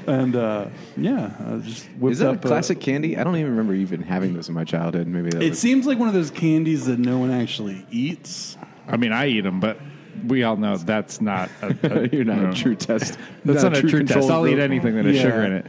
And 0.08 0.36
uh, 0.36 0.68
yeah, 0.98 1.32
I 1.39 1.58
just 1.60 1.86
whipped 2.00 2.13
Is 2.13 2.20
that 2.20 2.27
a 2.27 2.32
up 2.32 2.41
classic 2.41 2.79
candy? 2.79 3.18
I 3.18 3.24
don't 3.24 3.36
even 3.36 3.51
remember 3.51 3.74
even 3.74 4.01
having 4.01 4.34
those 4.34 4.48
in 4.50 4.56
my 4.56 4.63
childhood. 4.63 5.08
Maybe 5.08 5.29
that 5.29 5.44
It 5.44 5.50
was, 5.50 5.60
seems 5.60 5.86
like 5.86 6.00
one 6.00 6.08
of 6.08 6.13
those 6.13 6.32
candies 6.32 6.86
that 6.88 6.98
no 7.00 7.20
one 7.20 7.32
actually 7.32 7.86
eats. 7.91 8.58
I 8.88 8.98
mean, 8.98 9.12
I 9.12 9.27
eat 9.27 9.41
them, 9.41 9.60
but 9.60 9.77
we 10.25 10.44
all 10.44 10.58
know 10.58 10.77
that's 10.77 11.22
not. 11.22 11.50
A, 11.62 11.68
a- 11.84 12.08
you're 12.12 12.24
not 12.24 12.38
you 12.38 12.44
know, 12.44 12.50
a 12.50 12.53
true 12.53 12.75
test. 12.75 13.20
That's 13.46 13.62
not, 13.63 13.77
a 13.77 13.82
true 13.82 13.91
test. 14.03 14.13
controlled 14.13 14.32
I'll 14.32 14.48
eat 14.48 14.53
group. 14.53 14.63
anything 14.63 14.96
that 14.96 15.06
has 15.06 15.15
Yeah. 15.15 15.22
sugar 15.22 15.44
in 15.44 15.51
it. 15.53 15.65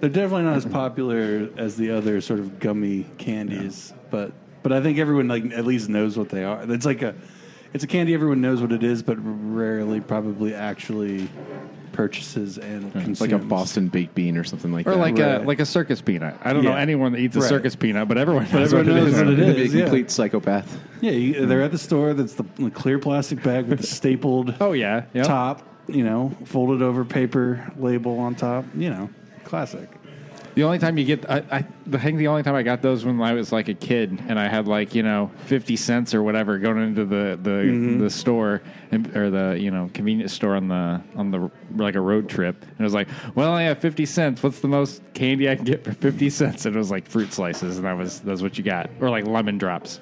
They're 0.00 0.10
definitely 0.10 0.42
not 0.42 0.56
as 0.56 0.66
popular 0.66 1.48
as 1.56 1.76
the 1.76 1.92
other 1.92 2.20
sort 2.20 2.40
of 2.40 2.58
gummy 2.58 3.04
candies, 3.16 3.94
but 4.10 4.32
but 4.62 4.70
I 4.72 4.82
think 4.82 4.98
everyone 4.98 5.28
like 5.28 5.50
at 5.52 5.64
least 5.64 5.88
knows 5.88 6.18
what 6.18 6.28
they 6.28 6.44
are. 6.44 6.70
It's 6.70 6.84
like 6.84 7.00
a 7.00 7.14
it's 7.74 7.84
a 7.84 7.86
candy 7.86 8.14
everyone 8.14 8.40
knows 8.40 8.60
what 8.60 8.72
it 8.72 8.82
is, 8.82 9.02
but 9.02 9.16
rarely 9.20 10.00
probably 10.00 10.54
actually 10.54 11.28
purchases 11.92 12.58
and 12.58 12.92
consumes. 12.92 13.20
Like 13.20 13.32
a 13.32 13.38
Boston 13.38 13.88
baked 13.88 14.14
bean 14.14 14.36
or 14.36 14.44
something 14.44 14.70
like 14.72 14.86
Or 14.86 14.90
that. 14.90 14.96
Or 14.96 15.00
like 15.00 15.18
a 15.18 15.42
like 15.46 15.60
a 15.60 15.66
circus 15.66 16.00
peanut. 16.02 16.36
I 16.42 16.52
don't 16.52 16.62
know 16.64 16.74
anyone 16.74 17.12
that 17.12 17.18
eats 17.20 17.36
a 17.36 17.40
Right. 17.40 17.48
circus 17.48 17.74
peanut, 17.74 18.06
but 18.08 18.18
everyone 18.18 18.44
But 18.44 18.58
knows 18.58 18.74
everyone 18.74 18.94
what 18.98 19.04
knows 19.04 19.12
is. 19.14 19.18
what 19.18 19.28
it 19.32 19.38
It'd 19.38 19.56
be 19.56 19.62
is, 19.62 19.74
a 19.74 19.78
yeah. 19.78 19.84
complete 19.84 20.10
psychopath. 20.10 20.78
Yeah, 21.00 21.12
you, 21.12 21.46
they're 21.46 21.62
at 21.62 21.72
the 21.72 21.78
store. 21.78 22.12
That's 22.14 22.34
the, 22.34 22.44
the 22.56 22.70
clear 22.70 22.98
plastic 22.98 23.42
bag 23.42 23.66
with 23.66 23.80
the 23.80 23.86
stapled 23.86 24.54
Oh 24.60 24.72
yeah, 24.72 25.04
yeah. 25.14 25.22
top, 25.22 25.62
you 25.88 26.04
know, 26.04 26.32
folded 26.44 26.82
over 26.82 27.04
paper 27.04 27.70
label 27.78 28.18
on 28.18 28.34
top. 28.34 28.64
You 28.76 28.90
know, 28.90 29.10
classic. 29.44 29.88
The 30.56 30.62
only 30.64 30.78
time 30.78 30.96
you 30.96 31.04
get, 31.04 31.30
I, 31.30 31.42
I, 31.52 31.56
I 31.92 31.98
think 31.98 32.16
the 32.16 32.28
only 32.28 32.42
time 32.42 32.54
I 32.54 32.62
got 32.62 32.80
those 32.80 33.04
when 33.04 33.20
I 33.20 33.34
was 33.34 33.52
like 33.52 33.68
a 33.68 33.74
kid 33.74 34.22
and 34.26 34.38
I 34.40 34.48
had 34.48 34.66
like 34.66 34.94
you 34.94 35.02
know 35.02 35.30
fifty 35.44 35.76
cents 35.76 36.14
or 36.14 36.22
whatever 36.22 36.56
going 36.58 36.78
into 36.82 37.04
the 37.04 37.38
the, 37.40 37.50
Mm-hmm. 37.50 38.00
the 38.00 38.08
store 38.08 38.62
and, 38.90 39.14
or 39.14 39.28
the 39.28 39.58
you 39.60 39.70
know 39.70 39.90
convenience 39.92 40.32
store 40.32 40.56
on 40.56 40.68
the 40.68 41.02
on 41.14 41.30
the 41.30 41.50
like 41.74 41.94
a 41.94 42.00
road 42.00 42.30
trip 42.30 42.62
and 42.62 42.80
it 42.80 42.82
was 42.82 42.94
like, 42.94 43.08
well, 43.34 43.48
I 43.48 43.50
only 43.52 43.64
have 43.64 43.80
fifty 43.80 44.06
cents. 44.06 44.42
What's 44.42 44.60
the 44.60 44.68
most 44.68 45.02
candy 45.12 45.46
I 45.50 45.56
can 45.56 45.66
get 45.66 45.84
for 45.84 45.92
fifty 45.92 46.30
cents? 46.30 46.64
And 46.64 46.74
it 46.74 46.78
was 46.78 46.90
like 46.90 47.06
fruit 47.06 47.34
slices, 47.34 47.76
and 47.76 47.84
that 47.84 47.98
was 47.98 48.20
that's 48.20 48.40
what 48.40 48.56
you 48.56 48.64
got, 48.64 48.88
or 48.98 49.10
like 49.10 49.26
lemon 49.26 49.58
drops. 49.58 50.00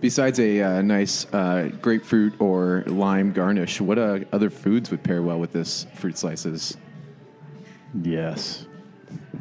Besides 0.00 0.38
a 0.38 0.60
uh, 0.62 0.82
nice 0.82 1.26
uh, 1.32 1.70
grapefruit 1.80 2.40
or 2.40 2.84
lime 2.86 3.32
garnish, 3.32 3.80
what 3.80 3.98
uh, 3.98 4.20
other 4.32 4.48
foods 4.50 4.92
would 4.92 5.02
pair 5.02 5.22
well 5.22 5.40
with 5.40 5.50
this 5.52 5.86
fruit 5.96 6.16
slices? 6.16 6.76
Yes. 8.00 8.66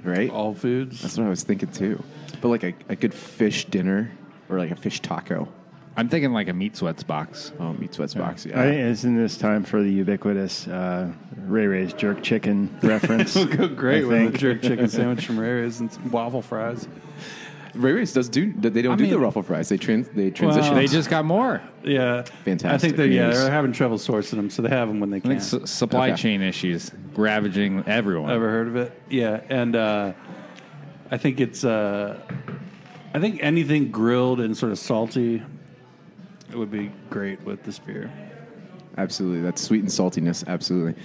Right? 0.03 0.29
All 0.29 0.53
foods. 0.53 1.01
That's 1.01 1.17
what 1.17 1.27
I 1.27 1.29
was 1.29 1.43
thinking 1.43 1.69
too. 1.71 2.03
But 2.41 2.49
like 2.49 2.63
a, 2.63 2.73
a 2.89 2.95
good 2.95 3.13
fish 3.13 3.65
dinner 3.65 4.11
or 4.49 4.57
like 4.57 4.71
a 4.71 4.75
fish 4.75 4.99
taco. 4.99 5.47
I'm 5.97 6.07
thinking 6.07 6.31
like 6.31 6.47
a 6.47 6.53
meat 6.53 6.77
sweats 6.77 7.03
box. 7.03 7.51
Oh, 7.59 7.73
meat 7.73 7.93
sweats 7.93 8.13
box. 8.13 8.45
Yeah. 8.45 8.61
I 8.61 8.63
think 8.63 8.79
isn't 8.79 9.17
this 9.17 9.37
time 9.37 9.63
for 9.63 9.83
the 9.83 9.91
ubiquitous 9.91 10.65
uh, 10.67 11.11
Ray 11.35 11.67
Ray's 11.67 11.91
jerk 11.93 12.23
chicken 12.23 12.75
reference? 12.81 13.35
It'll 13.35 13.57
go 13.57 13.67
great 13.67 14.03
I 14.03 14.07
with 14.07 14.17
a 14.17 14.19
think. 14.25 14.39
jerk 14.39 14.61
chicken 14.61 14.87
sandwich 14.87 15.25
from 15.25 15.37
Ray's 15.37 15.81
and 15.81 15.91
some 15.91 16.09
waffle 16.11 16.41
fries. 16.41 16.87
Ray 17.73 17.93
Ray's 17.93 18.11
does 18.13 18.27
do. 18.29 18.51
They 18.53 18.81
don't 18.81 18.93
I 18.93 18.95
do 19.03 19.07
the 19.09 19.17
ruffle 19.19 19.43
fries. 19.43 19.69
They 19.69 19.77
trans, 19.77 20.09
they 20.09 20.29
transition. 20.29 20.75
They 20.75 20.87
just 20.87 21.09
got 21.09 21.23
more. 21.25 21.61
Yeah, 21.83 22.23
Fantastic 22.43 22.65
I 22.71 22.77
think 22.77 22.95
they 22.97 23.07
yeah 23.07 23.29
they're 23.29 23.49
having 23.51 23.71
trouble 23.71 23.97
sourcing 23.97 24.31
them, 24.37 24.49
so 24.49 24.61
they 24.61 24.69
have 24.69 24.87
them 24.87 24.99
when 24.99 25.09
they 25.09 25.17
I 25.17 25.19
can. 25.21 25.29
think 25.31 25.41
su- 25.41 25.65
supply 25.65 26.09
Okay. 26.11 26.21
chain 26.21 26.41
issues 26.41 26.91
ravaging 27.15 27.83
everyone. 27.87 28.29
Ever 28.31 28.49
heard 28.49 28.67
of 28.67 28.75
it? 28.75 29.01
Yeah, 29.09 29.41
and 29.49 29.75
uh, 29.75 30.13
I 31.09 31.17
think 31.17 31.39
it's 31.39 31.63
uh, 31.63 32.19
I 33.13 33.19
think 33.19 33.39
anything 33.41 33.89
grilled 33.91 34.39
and 34.41 34.55
sort 34.57 34.71
of 34.71 34.79
salty 34.79 35.41
it 36.49 36.57
would 36.57 36.71
be 36.71 36.91
great 37.09 37.41
with 37.43 37.63
this 37.63 37.79
beer. 37.79 38.11
Absolutely. 38.97 39.41
That's 39.41 39.61
sweet 39.61 39.79
and 39.79 39.89
saltiness. 39.89 40.45
Absolutely. 40.45 41.01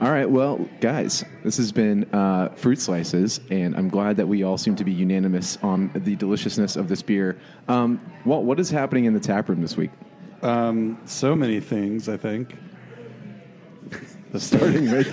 All 0.00 0.10
right. 0.10 0.28
Well, 0.28 0.68
guys, 0.80 1.24
this 1.44 1.56
has 1.56 1.70
been 1.70 2.04
uh, 2.12 2.48
Fruit 2.56 2.78
Slices, 2.80 3.40
and 3.50 3.76
I'm 3.76 3.88
glad 3.88 4.16
that 4.16 4.26
we 4.26 4.42
all 4.42 4.58
seem 4.58 4.74
to 4.76 4.84
be 4.84 4.92
unanimous 4.92 5.56
on 5.62 5.90
the 5.94 6.16
deliciousness 6.16 6.76
of 6.76 6.88
this 6.88 7.00
beer. 7.00 7.38
Um, 7.68 8.00
Walt, 8.24 8.44
what 8.44 8.58
is 8.58 8.70
happening 8.70 9.04
in 9.04 9.14
the 9.14 9.20
tap 9.20 9.48
room 9.48 9.62
this 9.62 9.76
week? 9.76 9.90
Um, 10.42 11.00
so 11.04 11.36
many 11.36 11.60
things, 11.60 12.08
I 12.08 12.16
think. 12.16 12.56
Starting 14.36 14.90
with 14.90 15.06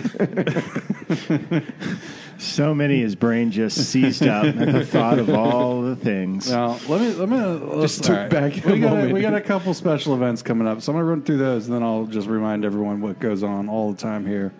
so 2.39 2.73
many, 2.73 3.01
his 3.01 3.15
brain 3.15 3.51
just 3.51 3.77
seized 3.77 4.25
up 4.25 4.45
at 4.45 4.71
the 4.71 4.83
thought 4.83 5.19
of 5.19 5.29
all 5.29 5.83
the 5.83 5.95
things. 5.95 6.49
Now, 6.49 6.79
let 6.89 7.01
me 7.01 7.13
let 7.13 7.29
me 7.29 7.37
let's, 7.37 7.97
Just 7.97 8.05
took 8.05 8.15
all 8.15 8.21
right. 8.23 8.29
back 8.31 8.65
a 8.65 8.71
We 8.71 8.79
got 8.79 8.97
a, 9.03 9.13
we 9.13 9.21
got 9.21 9.35
a 9.35 9.41
couple 9.41 9.75
special 9.75 10.15
events 10.15 10.41
coming 10.41 10.67
up, 10.67 10.81
so 10.81 10.91
I'm 10.91 10.95
gonna 10.97 11.05
run 11.07 11.21
through 11.21 11.37
those, 11.37 11.67
and 11.67 11.75
then 11.75 11.83
I'll 11.83 12.07
just 12.07 12.27
remind 12.27 12.65
everyone 12.65 12.99
what 12.99 13.19
goes 13.19 13.43
on 13.43 13.69
all 13.69 13.91
the 13.91 13.97
time 13.97 14.25
here. 14.25 14.51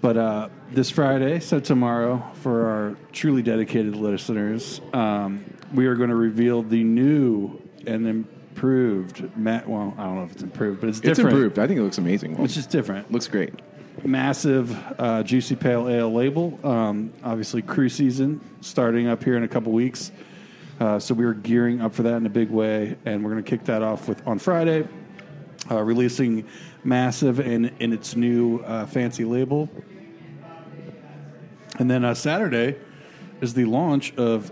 But 0.00 0.16
uh, 0.16 0.48
this 0.70 0.88
Friday, 0.90 1.40
so 1.40 1.60
tomorrow, 1.60 2.24
for 2.34 2.66
our 2.66 2.96
truly 3.12 3.42
dedicated 3.42 3.96
listeners, 3.96 4.80
um, 4.94 5.44
we 5.74 5.86
are 5.86 5.94
going 5.94 6.08
to 6.10 6.16
reveal 6.16 6.62
the 6.62 6.82
new 6.82 7.60
and 7.86 8.06
improved. 8.06 9.36
Ma- 9.36 9.60
well, 9.66 9.94
I 9.98 10.04
don't 10.04 10.16
know 10.16 10.24
if 10.24 10.32
it's 10.32 10.42
improved, 10.42 10.80
but 10.80 10.88
it's 10.88 11.00
different. 11.00 11.18
it's 11.18 11.34
improved. 11.34 11.58
I 11.58 11.66
think 11.66 11.80
it 11.80 11.82
looks 11.82 11.98
amazing. 11.98 12.38
It's 12.42 12.54
just 12.54 12.70
different 12.70 13.12
looks 13.12 13.28
great. 13.28 13.52
massive 14.02 14.74
uh, 14.98 15.22
juicy 15.22 15.56
pale 15.56 15.86
ale 15.88 16.10
label. 16.12 16.58
Um, 16.66 17.12
obviously, 17.22 17.60
crew 17.60 17.90
season 17.90 18.40
starting 18.62 19.06
up 19.06 19.22
here 19.22 19.36
in 19.36 19.42
a 19.44 19.48
couple 19.48 19.72
weeks, 19.72 20.12
uh, 20.80 20.98
so 20.98 21.12
we 21.14 21.26
are 21.26 21.34
gearing 21.34 21.82
up 21.82 21.94
for 21.94 22.04
that 22.04 22.14
in 22.14 22.24
a 22.24 22.30
big 22.30 22.48
way, 22.48 22.96
and 23.04 23.22
we're 23.22 23.32
going 23.32 23.44
to 23.44 23.50
kick 23.50 23.64
that 23.66 23.82
off 23.82 24.08
with 24.08 24.26
on 24.26 24.38
Friday, 24.38 24.88
uh, 25.70 25.82
releasing 25.82 26.46
massive 26.84 27.38
and 27.38 27.72
in 27.78 27.92
its 27.92 28.16
new 28.16 28.58
uh, 28.60 28.86
fancy 28.86 29.24
label, 29.24 29.68
and 31.78 31.90
then 31.90 32.04
uh, 32.04 32.14
Saturday 32.14 32.76
is 33.40 33.54
the 33.54 33.64
launch 33.64 34.14
of 34.16 34.50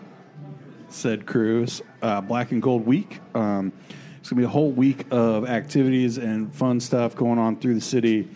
said 0.89 1.27
Crew's, 1.27 1.83
uh, 2.03 2.21
Black 2.21 2.53
and 2.53 2.63
Gold 2.63 2.87
Week. 2.87 3.21
Um, 3.35 3.73
it's 4.19 4.31
going 4.31 4.43
to 4.43 4.43
be 4.43 4.45
a 4.45 4.49
whole 4.49 4.71
week 4.71 5.07
of 5.11 5.49
activities 5.49 6.19
and 6.19 6.55
fun 6.55 6.81
stuff 6.81 7.15
going 7.15 7.39
on 7.39 7.57
through 7.57 7.75
the 7.75 7.81
city, 7.81 8.29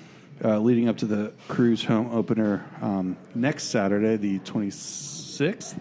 uh, 0.44 0.58
leading 0.58 0.88
up 0.88 0.98
to 0.98 1.06
the 1.06 1.32
Crew's 1.48 1.84
home 1.84 2.10
opener 2.12 2.64
um, 2.80 3.16
next 3.34 3.64
Saturday, 3.64 4.16
the 4.16 4.38
26th. 4.40 5.78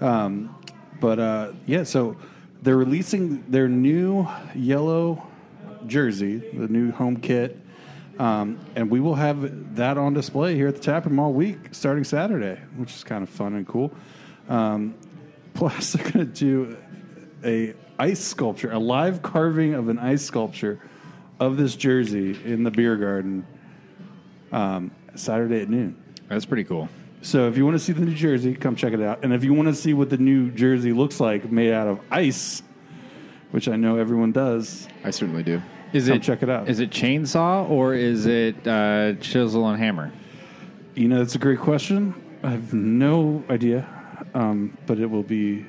Um, 0.00 0.54
but 1.00 1.18
uh, 1.18 1.52
yeah, 1.66 1.84
so 1.84 2.16
they're 2.62 2.76
releasing 2.76 3.50
their 3.50 3.68
new 3.68 4.28
yellow 4.54 5.26
jersey, 5.86 6.38
the 6.38 6.68
new 6.68 6.92
home 6.92 7.16
kit. 7.16 7.60
Um, 8.18 8.58
and 8.74 8.90
we 8.90 9.00
will 9.00 9.14
have 9.14 9.76
that 9.76 9.98
on 9.98 10.14
display 10.14 10.54
here 10.54 10.68
at 10.68 10.76
the 10.76 10.80
Taproom 10.80 11.18
all 11.18 11.32
week, 11.32 11.58
starting 11.72 12.04
Saturday, 12.04 12.60
which 12.76 12.94
is 12.94 13.04
kind 13.04 13.22
of 13.22 13.28
fun 13.28 13.54
and 13.54 13.66
cool. 13.66 13.92
Um, 14.48 14.94
plus, 15.54 15.92
they're 15.94 16.10
going 16.10 16.26
to 16.26 16.32
do 16.32 16.76
a 17.44 17.74
ice 17.98 18.20
sculpture, 18.20 18.72
a 18.72 18.78
live 18.78 19.22
carving 19.22 19.74
of 19.74 19.88
an 19.88 19.98
ice 19.98 20.22
sculpture 20.22 20.80
of 21.38 21.56
this 21.56 21.76
jersey 21.76 22.38
in 22.44 22.62
the 22.62 22.70
beer 22.70 22.96
garden 22.96 23.46
um, 24.52 24.90
Saturday 25.14 25.62
at 25.62 25.68
noon. 25.68 25.96
That's 26.28 26.46
pretty 26.46 26.64
cool. 26.64 26.88
So 27.22 27.48
if 27.48 27.56
you 27.56 27.64
want 27.64 27.76
to 27.76 27.82
see 27.82 27.92
the 27.92 28.02
new 28.02 28.14
jersey, 28.14 28.54
come 28.54 28.76
check 28.76 28.92
it 28.92 29.00
out. 29.00 29.24
And 29.24 29.32
if 29.32 29.42
you 29.42 29.52
want 29.52 29.68
to 29.68 29.74
see 29.74 29.94
what 29.94 30.10
the 30.10 30.16
new 30.16 30.50
jersey 30.50 30.92
looks 30.92 31.18
like 31.18 31.50
made 31.50 31.72
out 31.72 31.88
of 31.88 32.00
ice, 32.10 32.62
which 33.56 33.68
I 33.68 33.76
know 33.76 33.96
everyone 33.96 34.32
does, 34.32 34.86
I 35.02 35.10
certainly 35.10 35.42
do. 35.42 35.62
Is 35.94 36.08
Come 36.08 36.16
it 36.18 36.22
check 36.22 36.42
it 36.42 36.50
out. 36.50 36.68
Is 36.68 36.78
it 36.78 36.90
chainsaw 36.90 37.66
or 37.70 37.94
is 37.94 38.26
it 38.26 38.54
uh, 38.68 39.14
chisel 39.14 39.66
and 39.66 39.78
hammer? 39.78 40.12
you 40.94 41.08
know, 41.08 41.20
that's 41.20 41.36
a 41.36 41.38
great 41.38 41.58
question. 41.58 42.14
I 42.42 42.50
have 42.50 42.74
no 42.74 43.42
idea, 43.48 43.88
um, 44.34 44.76
but 44.86 44.98
it 45.00 45.06
will 45.06 45.22
be 45.22 45.64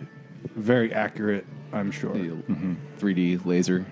very 0.58 0.94
accurate, 0.94 1.46
I'm 1.72 1.90
sure. 1.92 2.12
The 2.12 2.38
3D 3.00 3.46
laser 3.46 3.86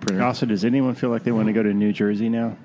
printer. 0.00 0.22
Also, 0.22 0.44
does 0.44 0.62
anyone 0.62 0.94
feel 0.94 1.08
like 1.08 1.22
they 1.22 1.32
want 1.32 1.46
to 1.46 1.54
go 1.54 1.62
to 1.62 1.72
New 1.72 1.94
Jersey 1.94 2.28
now? 2.28 2.58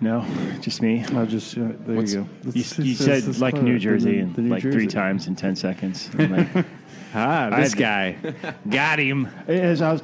No, 0.00 0.26
just 0.60 0.82
me. 0.82 1.04
I'll 1.12 1.24
just, 1.26 1.56
uh, 1.56 1.68
there 1.86 1.94
What's- 1.94 2.12
you 2.14 2.28
go. 2.44 2.50
You, 2.52 2.64
you 2.84 2.94
said 2.96 3.38
like 3.38 3.54
New 3.54 3.70
it 3.70 3.74
the 3.74 3.78
Jersey 3.78 4.18
and 4.18 4.34
the 4.34 4.42
New 4.42 4.50
like 4.50 4.62
three 4.62 4.88
times 4.88 5.28
in 5.28 5.36
ten 5.36 5.54
seconds. 5.54 6.10
I'm 6.18 6.32
like, 6.36 6.66
Ah, 7.14 7.50
this 7.56 7.72
I'd- 7.74 7.80
guy 7.80 8.16
got 8.70 8.98
him. 8.98 9.26
as 9.46 9.82
I 9.82 9.92
was, 9.92 10.02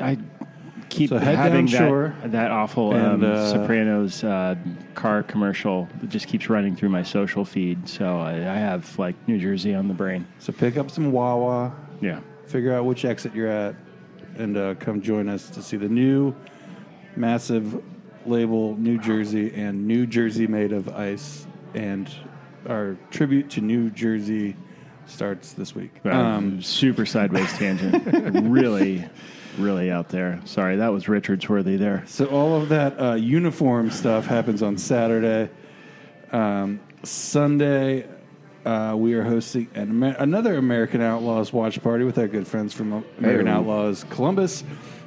I 0.00 0.18
keep 0.88 1.10
So 1.10 1.18
head 1.18 1.36
having 1.36 1.66
down 1.66 1.88
shore 1.88 2.14
that, 2.22 2.32
that 2.32 2.50
awful 2.50 2.94
and, 2.94 3.24
um, 3.24 3.30
uh, 3.30 3.50
Sopranos 3.50 4.24
uh, 4.24 4.54
car 4.94 5.22
commercial 5.22 5.88
that 6.00 6.08
just 6.08 6.26
keeps 6.28 6.48
running 6.48 6.74
through 6.76 6.88
my 6.90 7.02
social 7.02 7.44
feed. 7.44 7.88
So 7.88 8.18
I, 8.18 8.32
I 8.32 8.56
have 8.56 8.98
like 8.98 9.14
New 9.28 9.38
Jersey 9.38 9.74
on 9.74 9.88
the 9.88 9.94
brain. 9.94 10.26
So 10.38 10.52
pick 10.52 10.76
up 10.76 10.90
some 10.90 11.12
Wawa, 11.12 11.74
Yeah. 12.00 12.20
figure 12.46 12.72
out 12.72 12.84
which 12.86 13.04
exit 13.04 13.34
you're 13.34 13.48
at, 13.48 13.74
and 14.36 14.56
uh, 14.56 14.74
come 14.76 15.02
join 15.02 15.28
us 15.28 15.50
to 15.50 15.62
see 15.62 15.76
the 15.76 15.88
new 15.88 16.34
massive 17.16 17.82
label 18.24 18.76
New 18.76 18.98
Jersey 18.98 19.52
and 19.54 19.86
New 19.86 20.06
Jersey 20.06 20.46
made 20.46 20.72
of 20.72 20.88
ice. 20.88 21.46
And 21.74 22.10
our 22.68 22.96
tribute 23.10 23.50
to 23.50 23.60
New 23.60 23.90
Jersey 23.90 24.56
starts 25.06 25.52
this 25.52 25.74
week. 25.74 25.90
Um, 26.04 26.62
super 26.62 27.06
sideways 27.06 27.52
tangent. 27.58 28.48
really, 28.48 29.04
really 29.58 29.90
out 29.90 30.08
there. 30.08 30.40
Sorry, 30.44 30.76
that 30.76 30.88
was 30.88 31.08
Richards 31.08 31.48
worthy 31.48 31.76
there. 31.76 32.02
So 32.06 32.26
all 32.26 32.54
of 32.60 32.68
that 32.70 33.00
uh, 33.00 33.14
uniform 33.14 33.90
stuff 33.90 34.26
happens 34.26 34.62
on 34.62 34.78
Saturday. 34.78 35.50
Um, 36.32 36.80
Sunday, 37.02 38.06
uh, 38.64 38.94
we 38.98 39.14
are 39.14 39.22
hosting 39.22 39.68
an 39.74 39.90
Amer- 39.90 40.16
another 40.18 40.56
American 40.56 41.00
Outlaws 41.00 41.52
watch 41.52 41.80
party 41.82 42.04
with 42.04 42.18
our 42.18 42.26
good 42.28 42.46
friends 42.48 42.74
from 42.74 43.04
American 43.18 43.46
Hey. 43.46 43.52
Outlaws 43.52 44.04
Columbus. 44.10 44.64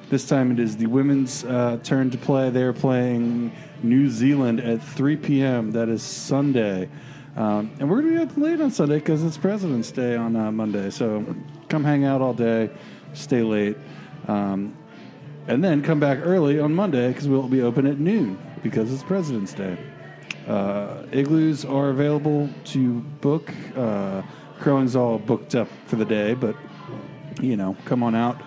This 0.10 0.27
time 0.27 0.51
it 0.51 0.60
is 0.60 0.77
the 0.77 0.88
women's 0.88 1.44
uh, 1.44 1.77
turn 1.84 2.10
to 2.12 2.18
play. 2.18 2.50
They're 2.50 2.74
playing 2.74 3.51
New 3.84 4.10
Zealand 4.10 4.60
at 4.60 4.82
3 4.82 5.18
p.m. 5.18 5.72
That 5.72 5.88
is 5.89 6.01
Sunday. 6.01 6.89
Um, 7.36 7.71
and 7.79 7.89
we're 7.89 8.01
going 8.01 8.13
to 8.13 8.25
be 8.25 8.31
up 8.31 8.38
late 8.38 8.59
on 8.59 8.71
Sunday 8.71 8.95
because 8.95 9.24
it's 9.24 9.38
President's 9.38 9.91
Day 9.91 10.15
on 10.15 10.36
uh, 10.36 10.51
Monday. 10.51 10.89
So 10.89 11.25
come 11.69 11.83
hang 11.83 12.03
out 12.03 12.21
all 12.21 12.33
day, 12.33 12.69
stay 13.13 13.41
late. 13.41 13.77
Um, 14.27 14.75
and 15.48 15.63
then 15.63 15.81
come 15.81 16.00
back 16.00 16.19
early 16.21 16.59
on 16.59 16.75
Monday 16.75 17.07
because 17.09 17.27
we'll 17.27 17.48
be 17.48 17.62
open 17.62 17.88
at 17.88 17.98
noon 17.98 18.38
because 18.62 18.91
it's 18.93 19.03
President's 19.03 19.53
Day. 19.53 19.77
Uh, 20.48 21.03
igloos 21.12 21.65
are 21.65 21.89
available 21.89 22.50
to 22.65 23.00
book. 23.21 23.51
Uh, 23.75 24.21
Crowing's 24.59 24.95
all 24.95 25.17
booked 25.17 25.55
up 25.55 25.67
for 25.86 25.95
the 25.95 26.05
day, 26.05 26.33
but 26.33 26.55
you 27.41 27.55
know, 27.55 27.77
come 27.86 28.03
on 28.03 28.15
out, 28.15 28.41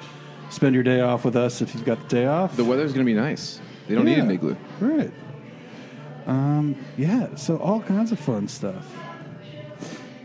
spend 0.50 0.74
your 0.74 0.84
day 0.84 1.00
off 1.00 1.24
with 1.24 1.36
us 1.36 1.62
if 1.62 1.74
you've 1.74 1.84
got 1.84 2.00
the 2.02 2.08
day 2.08 2.26
off. 2.26 2.56
The 2.56 2.64
weather's 2.64 2.92
going 2.92 3.06
to 3.06 3.10
be 3.10 3.18
nice. 3.18 3.60
They 3.88 3.94
don't 3.94 4.04
need 4.04 4.18
an 4.18 4.30
igloo. 4.30 4.56
Right. 4.80 5.12
Um, 6.26 6.76
yeah, 6.96 7.34
so 7.34 7.56
all 7.58 7.80
kinds 7.80 8.12
of 8.12 8.18
fun 8.18 8.48
stuff. 8.48 8.86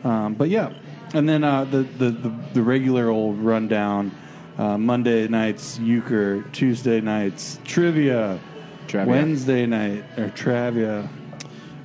Um, 0.03 0.35
but 0.35 0.49
yeah, 0.49 0.73
and 1.13 1.27
then 1.27 1.43
uh, 1.43 1.65
the, 1.65 1.79
the, 1.79 2.11
the, 2.11 2.35
the 2.53 2.61
regular 2.61 3.09
old 3.09 3.39
rundown 3.39 4.11
uh, 4.57 4.77
Monday 4.77 5.27
nights, 5.27 5.79
euchre, 5.79 6.43
Tuesday 6.51 7.01
nights, 7.01 7.59
trivia, 7.63 8.39
Travia. 8.87 9.07
Wednesday 9.07 9.65
night, 9.65 10.03
or 10.17 10.29
Travia. 10.29 11.09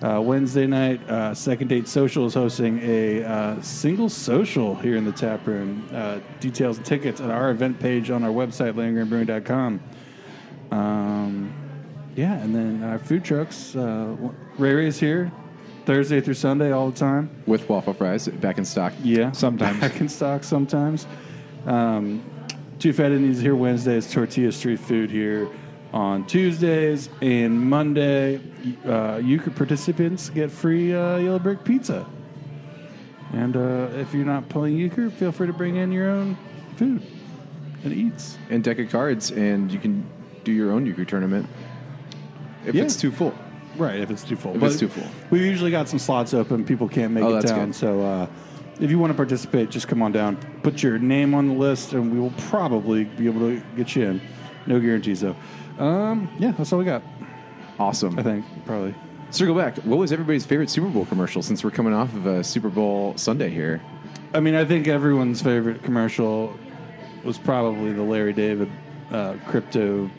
Uh, 0.03 0.21
Wednesday 0.21 0.67
night, 0.67 1.01
uh, 1.09 1.33
Second 1.33 1.69
Date 1.69 1.87
Social 1.87 2.27
is 2.27 2.35
hosting 2.35 2.81
a 2.83 3.23
uh, 3.23 3.63
single 3.63 4.09
social 4.09 4.75
here 4.75 4.97
in 4.97 5.05
the 5.05 5.13
tap 5.13 5.47
room. 5.47 5.89
Uh, 5.93 6.19
details 6.41 6.79
and 6.79 6.87
tickets 6.87 7.21
at 7.21 7.31
our 7.31 7.51
event 7.51 7.79
page 7.79 8.11
on 8.11 8.25
our 8.25 8.31
website, 8.31 8.73
landgrantbrewing.com. 8.75 9.81
Um, 10.73 11.55
yeah, 12.15 12.35
and 12.35 12.55
then 12.55 12.83
our 12.83 12.99
food 12.99 13.25
trucks. 13.25 13.75
Uh, 13.75 14.17
Ray 14.59 14.75
Ray's 14.75 14.99
here 14.99 15.33
Thursday 15.85 16.21
through 16.21 16.35
Sunday 16.35 16.71
all 16.73 16.91
the 16.91 16.99
time. 16.99 17.31
With 17.47 17.69
waffle 17.69 17.95
fries 17.95 18.29
back 18.29 18.59
in 18.59 18.65
stock. 18.65 18.93
Yeah, 19.03 19.33
Sometimes. 19.33 19.81
back 19.81 20.01
in 20.01 20.09
stock. 20.09 20.45
Sometimes. 20.45 21.07
Um, 21.67 22.25
Two 22.79 22.93
Fat 22.93 23.13
Indians 23.13 23.41
here 23.41 23.55
Wednesdays. 23.55 24.11
Tortilla 24.11 24.53
Street 24.53 24.81
Food 24.81 25.11
here 25.11 25.49
on 25.93 26.27
Tuesdays 26.27 27.09
and 27.21 27.61
Monday. 27.61 28.41
Uh, 28.85 29.21
Euchre 29.23 29.51
participants 29.51 30.31
get 30.31 30.51
free 30.51 30.95
uh, 30.95 31.19
Yellow 31.19 31.39
Brick 31.39 31.65
Pizza. 31.65 32.07
And 33.33 33.57
uh, 33.57 33.89
if 33.95 34.13
you're 34.13 34.27
not 34.27 34.49
playing 34.49 34.77
Euchre, 34.77 35.11
feel 35.11 35.33
free 35.33 35.47
to 35.47 35.53
bring 35.53 35.77
in 35.77 35.93
your 35.93 36.11
own 36.11 36.37
food 36.77 37.03
and 37.85 37.93
eats. 37.93 38.37
And 38.51 38.63
deck 38.63 38.79
of 38.79 38.91
cards, 38.91 39.31
and 39.31 39.73
you 39.73 39.79
can 39.79 40.07
do 40.45 40.53
your 40.53 40.73
own 40.73 40.85
euchre 40.85 41.05
tournament 41.05 41.49
if 42.67 42.75
Yeah. 42.75 42.83
it's 42.85 42.97
too 42.97 43.11
full. 43.11 43.35
Right, 43.77 44.01
if 44.01 44.11
it's 44.11 44.23
too 44.23 44.37
full. 44.37 44.55
If 44.55 44.61
But 44.61 44.67
it's 44.73 44.79
too 44.81 44.89
full. 44.89 45.07
We've 45.31 45.43
usually 45.43 45.71
got 45.71 45.89
some 45.89 45.99
slots 45.99 46.35
open. 46.35 46.65
People 46.65 46.89
can't 46.89 47.13
make 47.13 47.25
Oh, 47.25 47.37
it 47.39 47.47
down. 47.47 47.67
good. 47.67 47.75
So 47.75 48.01
uh, 48.03 48.27
if 48.81 48.91
you 48.91 48.99
want 48.99 49.11
to 49.13 49.17
participate, 49.17 49.71
just 49.71 49.89
come 49.89 50.03
on 50.03 50.13
down. 50.13 50.37
Put 50.63 50.83
your 50.83 50.99
name 50.99 51.35
on 51.35 51.49
the 51.49 51.55
list, 51.55 51.93
and 51.95 52.13
we 52.13 52.21
will 52.21 52.33
probably 52.37 53.05
be 53.05 53.27
able 53.27 53.41
to 53.41 53.63
get 53.77 53.97
you 53.97 54.05
in. 54.05 54.21
No 54.67 54.79
guarantees, 54.79 55.23
though. 55.23 55.37
Um, 55.79 56.29
yeah, 56.39 56.53
that's 56.53 56.73
all 56.73 56.79
we 56.79 56.85
got, 56.85 57.03
Awesome. 57.79 58.19
I 58.19 58.23
think, 58.23 58.45
probably. 58.67 58.95
Circle 59.31 59.55
back. 59.55 59.77
What 59.79 59.97
was 59.99 60.13
everybody's 60.13 60.45
favorite 60.45 60.69
Super 60.69 60.89
Bowl 60.89 61.07
commercial 61.07 61.41
since 61.43 61.65
we're 61.65 61.71
coming 61.71 61.95
off 61.95 62.15
of 62.15 62.27
a 62.27 62.45
Super 62.45 62.69
Bowl 62.69 63.15
Sunday 63.17 63.49
here? 63.49 63.81
I 64.35 64.41
mean, 64.41 64.55
I 64.55 64.65
think 64.67 64.87
everyone's 64.87 65.41
favorite 65.41 65.83
commercial 65.83 66.55
was 67.25 67.39
probably 67.39 67.93
the 67.93 68.03
Larry 68.03 68.35
David 68.35 68.71
uh, 69.11 69.35
crypto 69.49 70.11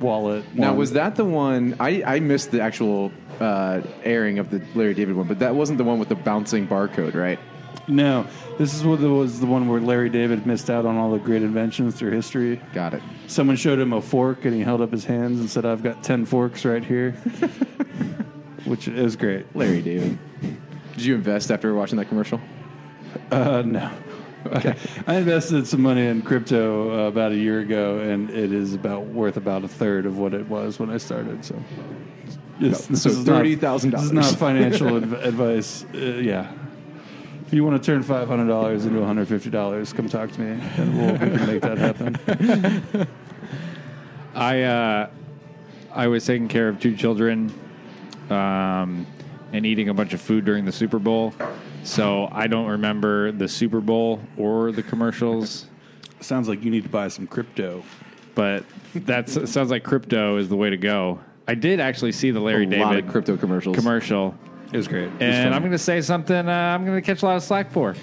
wallet. 0.00 0.44
Now, 0.54 0.68
one. 0.70 0.78
was 0.78 0.92
that 0.92 1.16
the 1.16 1.24
one? 1.24 1.76
I, 1.80 2.02
I 2.04 2.20
missed 2.20 2.50
the 2.50 2.60
actual 2.60 3.12
uh, 3.40 3.82
airing 4.02 4.38
of 4.38 4.50
the 4.50 4.62
Larry 4.74 4.94
David 4.94 5.16
one, 5.16 5.26
but 5.26 5.38
that 5.40 5.54
wasn't 5.54 5.78
the 5.78 5.84
one 5.84 5.98
with 5.98 6.08
the 6.08 6.14
bouncing 6.14 6.66
barcode, 6.66 7.14
right? 7.14 7.38
No, 7.86 8.26
this 8.58 8.74
is 8.74 8.84
what 8.84 9.00
was 9.00 9.40
the 9.40 9.46
one 9.46 9.68
where 9.68 9.80
Larry 9.80 10.08
David 10.08 10.46
missed 10.46 10.70
out 10.70 10.86
on 10.86 10.96
all 10.96 11.10
the 11.10 11.18
great 11.18 11.42
inventions 11.42 11.94
through 11.94 12.12
history. 12.12 12.60
Got 12.72 12.94
it. 12.94 13.02
Someone 13.26 13.56
showed 13.56 13.78
him 13.78 13.92
a 13.92 14.00
fork 14.00 14.44
and 14.44 14.54
he 14.54 14.60
held 14.62 14.80
up 14.80 14.90
his 14.90 15.04
hands 15.04 15.40
and 15.40 15.50
said, 15.50 15.66
I've 15.66 15.82
got 15.82 16.02
10 16.02 16.24
forks 16.24 16.64
right 16.64 16.84
here. 16.84 17.12
Which 18.64 18.88
is 18.88 19.16
great. 19.16 19.54
Larry 19.54 19.82
David. 19.82 20.18
Did 20.94 21.04
you 21.04 21.14
invest 21.14 21.50
after 21.50 21.74
watching 21.74 21.98
that 21.98 22.08
commercial? 22.08 22.40
Uh, 23.30 23.62
no. 23.62 23.90
Okay. 24.56 24.74
I 25.06 25.14
invested 25.16 25.66
some 25.66 25.80
money 25.82 26.06
in 26.06 26.20
crypto 26.22 27.06
uh, 27.06 27.08
about 27.08 27.32
a 27.32 27.36
year 27.36 27.60
ago 27.60 27.98
and 28.00 28.28
it 28.30 28.52
is 28.52 28.74
about 28.74 29.06
worth 29.06 29.36
about 29.36 29.64
a 29.64 29.68
third 29.68 30.04
of 30.06 30.18
what 30.18 30.34
it 30.34 30.46
was 30.48 30.78
when 30.78 30.90
I 30.90 30.98
started. 30.98 31.44
So, 31.44 31.54
This- 32.60 32.86
this 32.86 33.02
so 33.02 33.08
is 33.10 33.26
not- 33.26 33.42
$30,000. 33.44 33.90
This 33.92 34.02
is 34.02 34.12
not 34.12 34.26
financial 34.36 34.96
adv- 35.02 35.12
advice. 35.14 35.84
Uh, 35.94 35.98
yeah. 35.98 36.52
If 37.46 37.52
you 37.52 37.64
want 37.64 37.82
to 37.82 37.86
turn 37.86 38.02
$500 38.02 38.86
into 38.86 39.00
$150, 39.00 39.94
come 39.94 40.08
talk 40.08 40.30
to 40.32 40.40
me 40.40 40.60
and 40.76 40.98
we'll, 40.98 41.12
we 41.12 41.18
can 41.18 41.46
make 41.46 41.62
that 41.62 41.78
happen. 41.78 43.06
I 44.34 44.62
uh, 44.62 45.10
I 45.92 46.08
was 46.08 46.24
taking 46.26 46.48
care 46.48 46.68
of 46.68 46.80
two 46.80 46.96
children 46.96 47.52
um, 48.30 49.06
and 49.52 49.64
eating 49.64 49.88
a 49.88 49.94
bunch 49.94 50.12
of 50.12 50.20
food 50.20 50.44
during 50.44 50.64
the 50.64 50.72
Super 50.72 50.98
Bowl, 50.98 51.32
so 51.84 52.28
I 52.32 52.46
don't 52.46 52.66
remember 52.66 53.30
the 53.32 53.48
Super 53.48 53.80
Bowl 53.80 54.20
or 54.36 54.72
the 54.72 54.82
commercials. 54.82 55.66
Sounds 56.20 56.48
like 56.48 56.64
you 56.64 56.70
need 56.70 56.84
to 56.84 56.88
buy 56.88 57.08
some 57.08 57.26
crypto. 57.26 57.82
But 58.34 58.64
that 58.94 59.28
sounds 59.28 59.70
like 59.70 59.84
crypto 59.84 60.38
is 60.38 60.48
the 60.48 60.56
way 60.56 60.70
to 60.70 60.76
go. 60.76 61.20
I 61.46 61.54
did 61.54 61.78
actually 61.78 62.12
see 62.12 62.30
the 62.30 62.40
Larry 62.40 62.64
a 62.64 62.66
David 62.66 62.84
lot 62.84 62.96
of 62.96 63.08
crypto 63.08 63.36
commercials. 63.36 63.76
commercial, 63.76 64.34
It 64.72 64.76
was 64.76 64.88
great. 64.88 65.04
It 65.04 65.12
was 65.12 65.20
and 65.20 65.44
fun. 65.44 65.52
I'm 65.52 65.62
going 65.62 65.72
to 65.72 65.78
say 65.78 66.00
something 66.00 66.48
uh, 66.48 66.50
I'm 66.50 66.84
going 66.84 66.96
to 66.96 67.02
catch 67.02 67.22
a 67.22 67.26
lot 67.26 67.36
of 67.36 67.42
slack 67.42 67.70
for. 67.70 67.94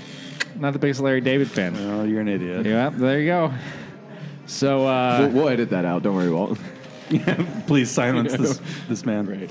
Not 0.58 0.74
the 0.74 0.80
biggest 0.80 1.00
Larry 1.00 1.22
David 1.22 1.50
fan. 1.50 1.76
Oh, 1.76 2.04
you're 2.04 2.22
an 2.22 2.28
idiot. 2.28 2.65
Yeah, 2.65 2.89
there 2.89 3.20
you 3.20 3.26
go. 3.28 3.54
So 4.46 4.86
uh, 4.86 5.20
we'll, 5.22 5.44
we'll 5.44 5.50
edit 5.50 5.70
that 5.72 5.86
out. 5.86 6.04
Don't 6.04 6.15
worry, 6.15 6.30
Walt. 6.30 6.58
Please 7.67 7.89
silence 7.89 8.34
this 8.34 8.62
this 8.88 9.06
man. 9.06 9.26
Right. 9.26 9.50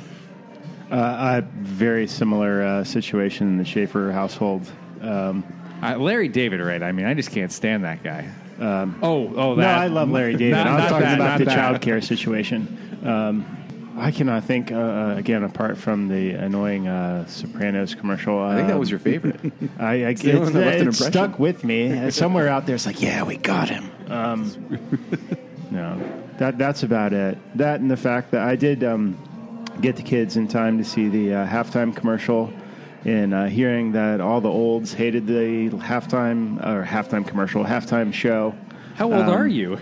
Uh, 0.90 1.40
a 1.40 1.42
very 1.62 2.06
similar 2.06 2.62
uh, 2.62 2.84
situation 2.84 3.46
in 3.48 3.58
the 3.58 3.64
Schaefer 3.64 4.10
household. 4.12 4.68
Um, 5.00 5.44
Uh, 5.82 5.96
Larry 5.96 6.28
David, 6.28 6.60
right? 6.60 6.82
I 6.82 6.92
mean, 6.92 7.06
I 7.06 7.14
just 7.14 7.30
can't 7.30 7.50
stand 7.52 7.84
that 7.84 8.02
guy. 8.02 8.28
oh, 8.60 8.92
oh, 9.02 9.54
no. 9.54 9.62
I 9.62 9.86
love 9.86 10.10
Larry 10.10 10.34
David. 10.42 10.56
Not- 10.56 10.66
I 10.66 10.74
was 10.74 10.84
talking 10.90 11.06
that, 11.06 11.14
about 11.14 11.38
the 11.38 11.44
that. 11.46 11.54
child 11.54 11.80
care 11.80 12.00
situation. 12.02 12.76
Um, 13.04 13.46
I 13.96 14.10
cannot 14.10 14.44
think, 14.44 14.72
uh, 14.72 14.76
uh, 14.76 15.14
again, 15.16 15.42
apart 15.44 15.76
from 15.78 16.08
the 16.08 16.30
annoying 16.32 16.86
uh, 16.88 17.26
Sopranos 17.26 17.94
commercial. 17.94 18.38
I 18.40 18.56
think 18.56 18.68
that 18.68 18.78
was 18.78 18.90
your 18.90 18.98
favorite. 19.00 19.40
I, 19.78 20.06
I, 20.06 20.14
the 20.14 20.38
one 20.38 20.52
that 20.54 20.80
it 20.80 20.94
stuck 20.94 21.38
with 21.38 21.64
me. 21.64 21.92
Uh, 22.06 22.10
Somewhere 22.10 22.48
out 22.48 22.66
there, 22.66 22.74
it's 22.74 22.86
like, 22.86 23.00
yeah, 23.02 23.22
we 23.22 23.36
got 23.36 23.68
him. 23.68 23.90
Um, 24.08 24.78
no, 25.70 26.00
that 26.38 26.56
that's 26.58 26.82
about 26.82 27.12
it. 27.12 27.36
That 27.56 27.80
and 27.80 27.90
the 27.90 27.96
fact 27.96 28.30
that 28.32 28.42
I 28.42 28.56
did 28.56 28.82
um, 28.84 29.16
get 29.80 29.96
the 29.96 30.02
kids 30.02 30.36
in 30.36 30.48
time 30.48 30.78
to 30.78 30.84
see 30.84 31.08
the 31.08 31.34
uh, 31.34 31.46
halftime 31.46 31.94
commercial, 31.94 32.52
and 33.04 33.32
uh, 33.32 33.44
hearing 33.46 33.92
that 33.92 34.20
all 34.20 34.40
the 34.40 34.48
olds 34.50 34.92
hated 34.92 35.26
the 35.26 35.70
halftime 35.70 36.64
or 36.66 36.84
halftime 36.84 37.26
commercial, 37.26 37.64
halftime 37.64 38.12
show. 38.12 38.54
How 38.94 39.06
old 39.12 39.22
Um, 39.24 39.30
are 39.30 39.46
you? 39.48 39.78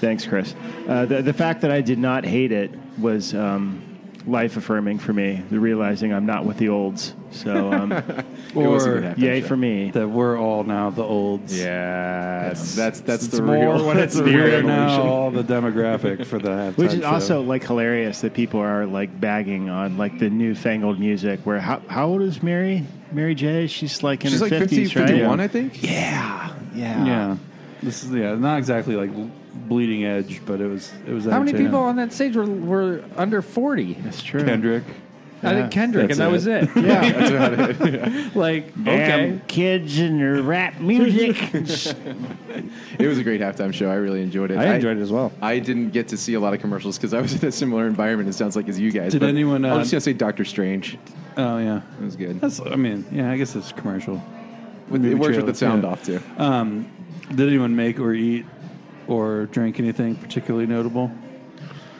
Thanks, 0.00 0.26
Chris. 0.26 0.54
Uh, 0.86 1.06
the, 1.06 1.22
the 1.22 1.32
fact 1.32 1.62
that 1.62 1.70
I 1.70 1.80
did 1.80 1.98
not 1.98 2.24
hate 2.24 2.52
it 2.52 2.70
was 2.98 3.34
um, 3.34 3.82
life 4.26 4.56
affirming 4.56 4.98
for 4.98 5.12
me. 5.12 5.42
The 5.50 5.58
realizing 5.60 6.12
I'm 6.12 6.26
not 6.26 6.44
with 6.44 6.58
the 6.58 6.68
olds. 6.68 7.14
So, 7.30 7.72
um, 7.72 7.92
It 8.48 8.54
was 8.54 8.86
a 8.86 8.90
good 8.90 9.04
Or 9.04 9.14
yay 9.20 9.40
for 9.42 9.56
me. 9.56 9.90
that 9.90 10.08
we're 10.08 10.38
all 10.38 10.64
now 10.64 10.90
the 10.90 11.02
olds. 11.02 11.56
Yeah, 11.58 12.48
That's 12.48 12.74
that's, 12.74 13.00
that's 13.00 13.24
it's 13.24 13.36
the 13.36 13.42
more 13.42 13.74
real. 13.76 13.86
when 13.86 13.96
that's 13.98 14.14
it's 14.16 14.24
the 14.24 14.24
real 14.24 14.44
We're 14.44 14.62
now 14.62 15.02
all 15.02 15.30
the 15.30 15.42
demographic 15.44 16.24
for 16.26 16.38
the 16.38 16.48
halftime 16.72 16.76
Which 16.78 16.92
is 16.94 17.00
show. 17.00 17.06
also 17.08 17.42
like 17.42 17.64
hilarious 17.64 18.22
that 18.22 18.32
people 18.34 18.60
are 18.60 18.86
like 18.86 19.20
bagging 19.20 19.68
on 19.68 19.98
like 19.98 20.18
the 20.18 20.30
newfangled 20.30 20.98
music. 20.98 21.40
Where 21.44 21.60
how, 21.60 21.80
how 21.88 22.08
old 22.08 22.22
is 22.22 22.42
Mary? 22.42 22.86
Mary 23.12 23.34
J. 23.34 23.66
She's 23.66 24.02
like 24.02 24.24
in 24.24 24.30
She's 24.30 24.40
her 24.40 24.46
like 24.48 24.58
50, 24.58 24.84
50s, 24.86 24.96
right? 24.96 25.08
51, 25.08 25.40
I 25.40 25.48
think. 25.48 25.82
Yeah, 25.82 26.54
yeah, 26.74 27.04
yeah. 27.04 27.36
This 27.82 28.02
is 28.04 28.10
yeah, 28.10 28.34
not 28.34 28.58
exactly 28.58 28.96
like 28.96 29.10
bleeding 29.66 30.04
edge, 30.04 30.40
but 30.46 30.60
it 30.60 30.66
was 30.66 30.92
it 31.06 31.12
was. 31.12 31.24
How 31.24 31.30
many 31.38 31.50
entertaining. 31.50 31.66
people 31.66 31.80
on 31.80 31.96
that 31.96 32.12
stage 32.12 32.36
were, 32.36 32.46
were 32.46 33.04
under 33.16 33.42
40? 33.42 33.94
That's 33.94 34.22
true. 34.22 34.44
Kendrick. 34.44 34.84
I 35.42 35.54
think 35.54 35.70
Kendrick, 35.70 36.08
That's 36.08 36.18
and 36.18 36.26
that 36.26 36.30
it. 36.30 36.32
was 36.32 36.46
it. 36.46 36.68
Yeah. 36.88 37.12
That's 37.12 37.30
about 37.30 37.86
it. 37.86 38.36
like, 38.36 38.84
Damn 38.84 39.34
okay. 39.36 39.40
kids 39.46 39.98
and 39.98 40.20
their 40.20 40.42
rap 40.42 40.80
music. 40.80 41.36
It 41.54 43.06
was 43.06 43.18
a 43.18 43.22
great 43.22 43.40
halftime 43.40 43.72
show. 43.72 43.88
I 43.88 43.94
really 43.94 44.22
enjoyed 44.22 44.50
it. 44.50 44.58
I 44.58 44.74
enjoyed 44.74 44.96
it 44.96 45.00
as 45.00 45.12
well. 45.12 45.32
I 45.40 45.60
didn't 45.60 45.90
get 45.90 46.08
to 46.08 46.16
see 46.16 46.34
a 46.34 46.40
lot 46.40 46.54
of 46.54 46.60
commercials 46.60 46.98
because 46.98 47.14
I 47.14 47.20
was 47.20 47.40
in 47.40 47.48
a 47.48 47.52
similar 47.52 47.86
environment. 47.86 48.28
It 48.28 48.32
sounds 48.32 48.56
like 48.56 48.68
as 48.68 48.80
you 48.80 48.90
guys. 48.90 49.12
Did 49.12 49.20
but 49.20 49.28
anyone, 49.28 49.64
I 49.64 49.70
uh, 49.70 49.78
was 49.78 49.90
just 49.90 49.92
gonna 49.92 50.00
say 50.00 50.12
Doctor 50.18 50.44
Strange. 50.44 50.98
Oh 51.36 51.58
yeah, 51.58 51.82
It 52.00 52.04
was 52.04 52.16
good. 52.16 52.40
that's. 52.40 52.60
I 52.60 52.74
mean, 52.74 53.04
yeah, 53.12 53.30
I 53.30 53.36
guess 53.36 53.54
it's 53.54 53.70
commercial. 53.72 54.20
With- 54.88 55.02
movie 55.02 55.14
it 55.14 55.18
works 55.18 55.36
with 55.36 55.46
the 55.46 55.52
trailers, 55.52 55.58
sound 55.58 55.82
yeah. 55.84 55.88
off 55.90 56.04
too. 56.04 56.20
Um, 56.36 56.90
did 57.28 57.46
anyone 57.46 57.76
make 57.76 58.00
or 58.00 58.12
eat 58.12 58.46
or 59.08 59.46
drink 59.46 59.78
anything 59.80 60.14
particularly 60.16 60.66
notable? 60.66 61.10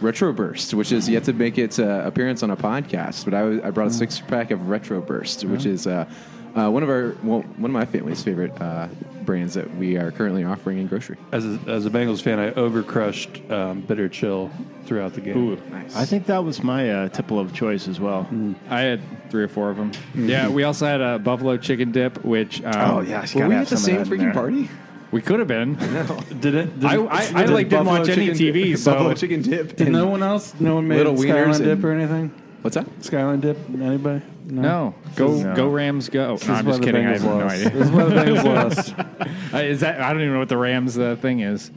Retro 0.01 0.33
Burst, 0.33 0.75
which 0.75 0.92
is 0.92 1.09
yet 1.09 1.25
to 1.25 1.33
make 1.33 1.59
its 1.59 1.81
uh, 1.81 2.03
appearance 2.07 2.44
on 2.44 2.51
a 2.53 2.57
podcast, 2.57 3.25
but 3.25 3.35
I, 3.35 3.42
was- 3.42 3.61
I 3.62 3.71
brought 3.71 3.88
a 3.88 3.92
six 3.92 4.21
pack 4.21 4.53
of 4.53 4.68
Retro 4.68 5.01
Burst, 5.01 5.44
which 5.44 5.66
is 5.66 5.88
uh, 5.88 6.09
uh, 6.55 6.71
one 6.71 6.83
of 6.85 6.88
our 6.88 7.16
well, 7.25 7.40
one 7.57 7.71
of 7.71 7.73
my 7.75 7.85
family's 7.85 8.23
favorite 8.23 8.53
uh, 8.62 8.87
brands 9.25 9.55
that 9.55 9.77
we 9.77 9.97
are 9.97 10.12
currently 10.12 10.44
offering 10.44 10.79
in 10.79 10.87
grocery. 10.87 11.16
As 11.33 11.44
a, 11.44 11.59
as 11.66 11.85
a 11.85 11.90
Bengals 11.90 12.23
fan, 12.23 12.38
I 12.38 12.51
overcrushed 12.53 13.51
um, 13.51 13.81
bitter 13.83 14.09
chill 14.09 14.51
throughout 14.85 15.14
the 15.14 15.21
game. 15.21 15.61
I 15.97 16.05
think 16.07 16.27
that 16.27 16.44
was 16.44 16.62
my 16.62 16.90
uh, 16.90 17.09
tipple 17.09 17.40
of 17.40 17.53
choice 17.53 17.88
as 17.88 17.99
well. 17.99 18.27
I 18.71 18.81
had 18.83 19.01
three 19.31 19.42
or 19.42 19.49
four 19.49 19.68
of 19.68 19.77
them. 19.79 19.90
Yeah, 20.14 20.49
we 20.49 20.62
also 20.62 20.87
had 20.87 21.01
a 21.01 21.18
buffalo 21.18 21.57
chicken 21.57 21.90
dip, 21.90 22.25
which. 22.25 22.62
Um, 22.62 22.73
Oh 22.77 23.01
yeah, 23.01 23.27
Were 23.35 23.49
we 23.49 23.55
have 23.55 23.62
at 23.64 23.68
the 23.68 23.77
same 23.77 23.97
of 24.01 24.09
that 24.09 24.14
in 24.14 24.21
freaking 24.21 24.25
there. 24.27 24.33
party? 24.33 24.68
We 25.11 25.23
could 25.23 25.38
have 25.38 25.49
been. 25.49 25.75
Did 26.40 26.55
it? 26.55 26.81
Did, 26.81 26.85
I- 26.85 26.97
I- 26.97 27.16
I, 27.35 27.47
did 27.47 27.51
like, 27.51 27.68
didn't 27.68 27.85
Buffalo 27.87 28.01
watch 28.01 28.09
any 28.11 28.29
TV, 28.29 28.71
dip- 28.71 28.79
so- 28.79 28.92
Buffalo 28.92 29.14
chicken 29.14 29.42
dip. 29.42 29.77
Did 29.77 29.88
no 29.90 30.07
one 30.07 30.23
else? 30.23 30.55
No 30.61 30.75
one 30.77 30.87
made 30.88 30.97
Little 30.99 31.14
wieners 31.14 31.55
Skyline 31.55 31.62
dip 31.62 31.85
or 31.85 31.92
anything? 31.92 32.31
What's 32.62 32.75
that? 32.75 32.87
Skyline 33.03 33.40
dip? 33.40 33.57
Anybody? 33.71 34.23
No, 34.44 34.94
go 35.16 35.42
No. 35.42 35.55
go 35.55 35.68
Rams, 35.68 36.09
go. 36.09 36.38
No, 36.47 36.55
I'm 36.55 36.66
just 36.66 36.83
kidding. 36.83 37.07
I 37.07 37.14
Bengals 37.14 37.21
have 37.21 37.25
no 37.25 37.49
idea. 37.49 37.71
This 37.71 37.87
is 37.87 37.90
why 37.92 38.05
the 38.05 38.14
Bengals 38.14 38.44
lost. 39.49 39.55
Uh, 39.55 39.59
is 39.59 39.81
that? 39.81 40.01
I 40.01 40.12
don't 40.12 40.21
even 40.23 40.33
know 40.35 40.38
what 40.40 40.49
the 40.49 40.57
Rams 40.57 40.99
uh, 40.99 41.16
thing 41.16 41.40
is. 41.40 41.71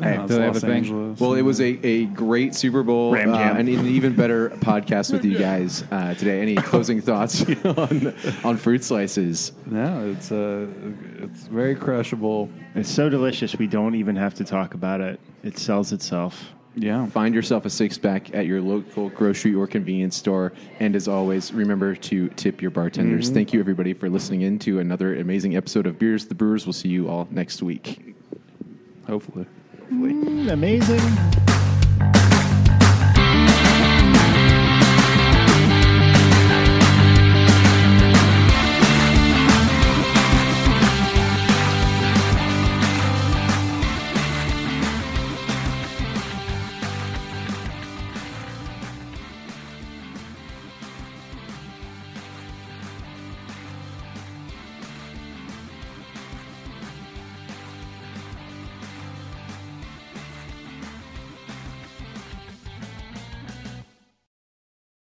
Hey, 0.00 0.16
do 0.16 0.26
they 0.26 0.42
have 0.42 0.56
a 0.56 0.60
thing? 0.60 1.14
Well, 1.16 1.34
it 1.34 1.42
was 1.42 1.60
a, 1.60 1.86
a 1.86 2.06
great 2.06 2.54
Super 2.54 2.82
Bowl 2.82 3.14
uh, 3.14 3.18
and 3.18 3.68
an 3.68 3.86
even 3.86 4.14
better 4.14 4.50
podcast 4.50 5.12
with 5.12 5.24
you 5.24 5.38
guys 5.38 5.84
uh, 5.90 6.14
today. 6.14 6.40
Any 6.40 6.54
closing 6.70 7.00
thoughts 7.00 7.42
on, 7.64 8.14
on 8.44 8.56
fruit 8.56 8.82
slices? 8.82 9.52
No, 9.66 10.10
it's 10.10 10.32
uh, 10.32 10.66
it's 11.18 11.44
very 11.44 11.74
crushable. 11.74 12.50
It's 12.74 12.90
so 12.90 13.08
delicious. 13.08 13.56
We 13.56 13.66
don't 13.66 13.94
even 13.94 14.16
have 14.16 14.34
to 14.34 14.44
talk 14.44 14.74
about 14.74 15.00
it. 15.00 15.20
It 15.42 15.58
sells 15.58 15.92
itself. 15.92 16.52
Yeah. 16.76 17.06
Find 17.06 17.34
yourself 17.34 17.64
a 17.64 17.70
six 17.70 17.98
pack 17.98 18.34
at 18.34 18.46
your 18.46 18.60
local 18.60 19.08
grocery 19.10 19.54
or 19.54 19.66
convenience 19.66 20.16
store. 20.16 20.52
And 20.78 20.94
as 20.94 21.08
always, 21.08 21.52
remember 21.52 21.96
to 21.96 22.28
tip 22.30 22.62
your 22.62 22.70
bartenders. 22.70 23.30
Thank 23.30 23.52
you, 23.52 23.60
everybody, 23.60 23.92
for 23.92 24.08
listening 24.08 24.42
in 24.42 24.58
to 24.60 24.78
another 24.78 25.16
amazing 25.16 25.56
episode 25.56 25.86
of 25.86 25.98
Beers 25.98 26.26
the 26.26 26.34
Brewers. 26.34 26.66
We'll 26.66 26.72
see 26.72 26.88
you 26.88 27.08
all 27.08 27.26
next 27.30 27.62
week. 27.62 28.14
Hopefully. 29.06 29.46
Mm, 29.90 30.48
amazing. 30.52 31.39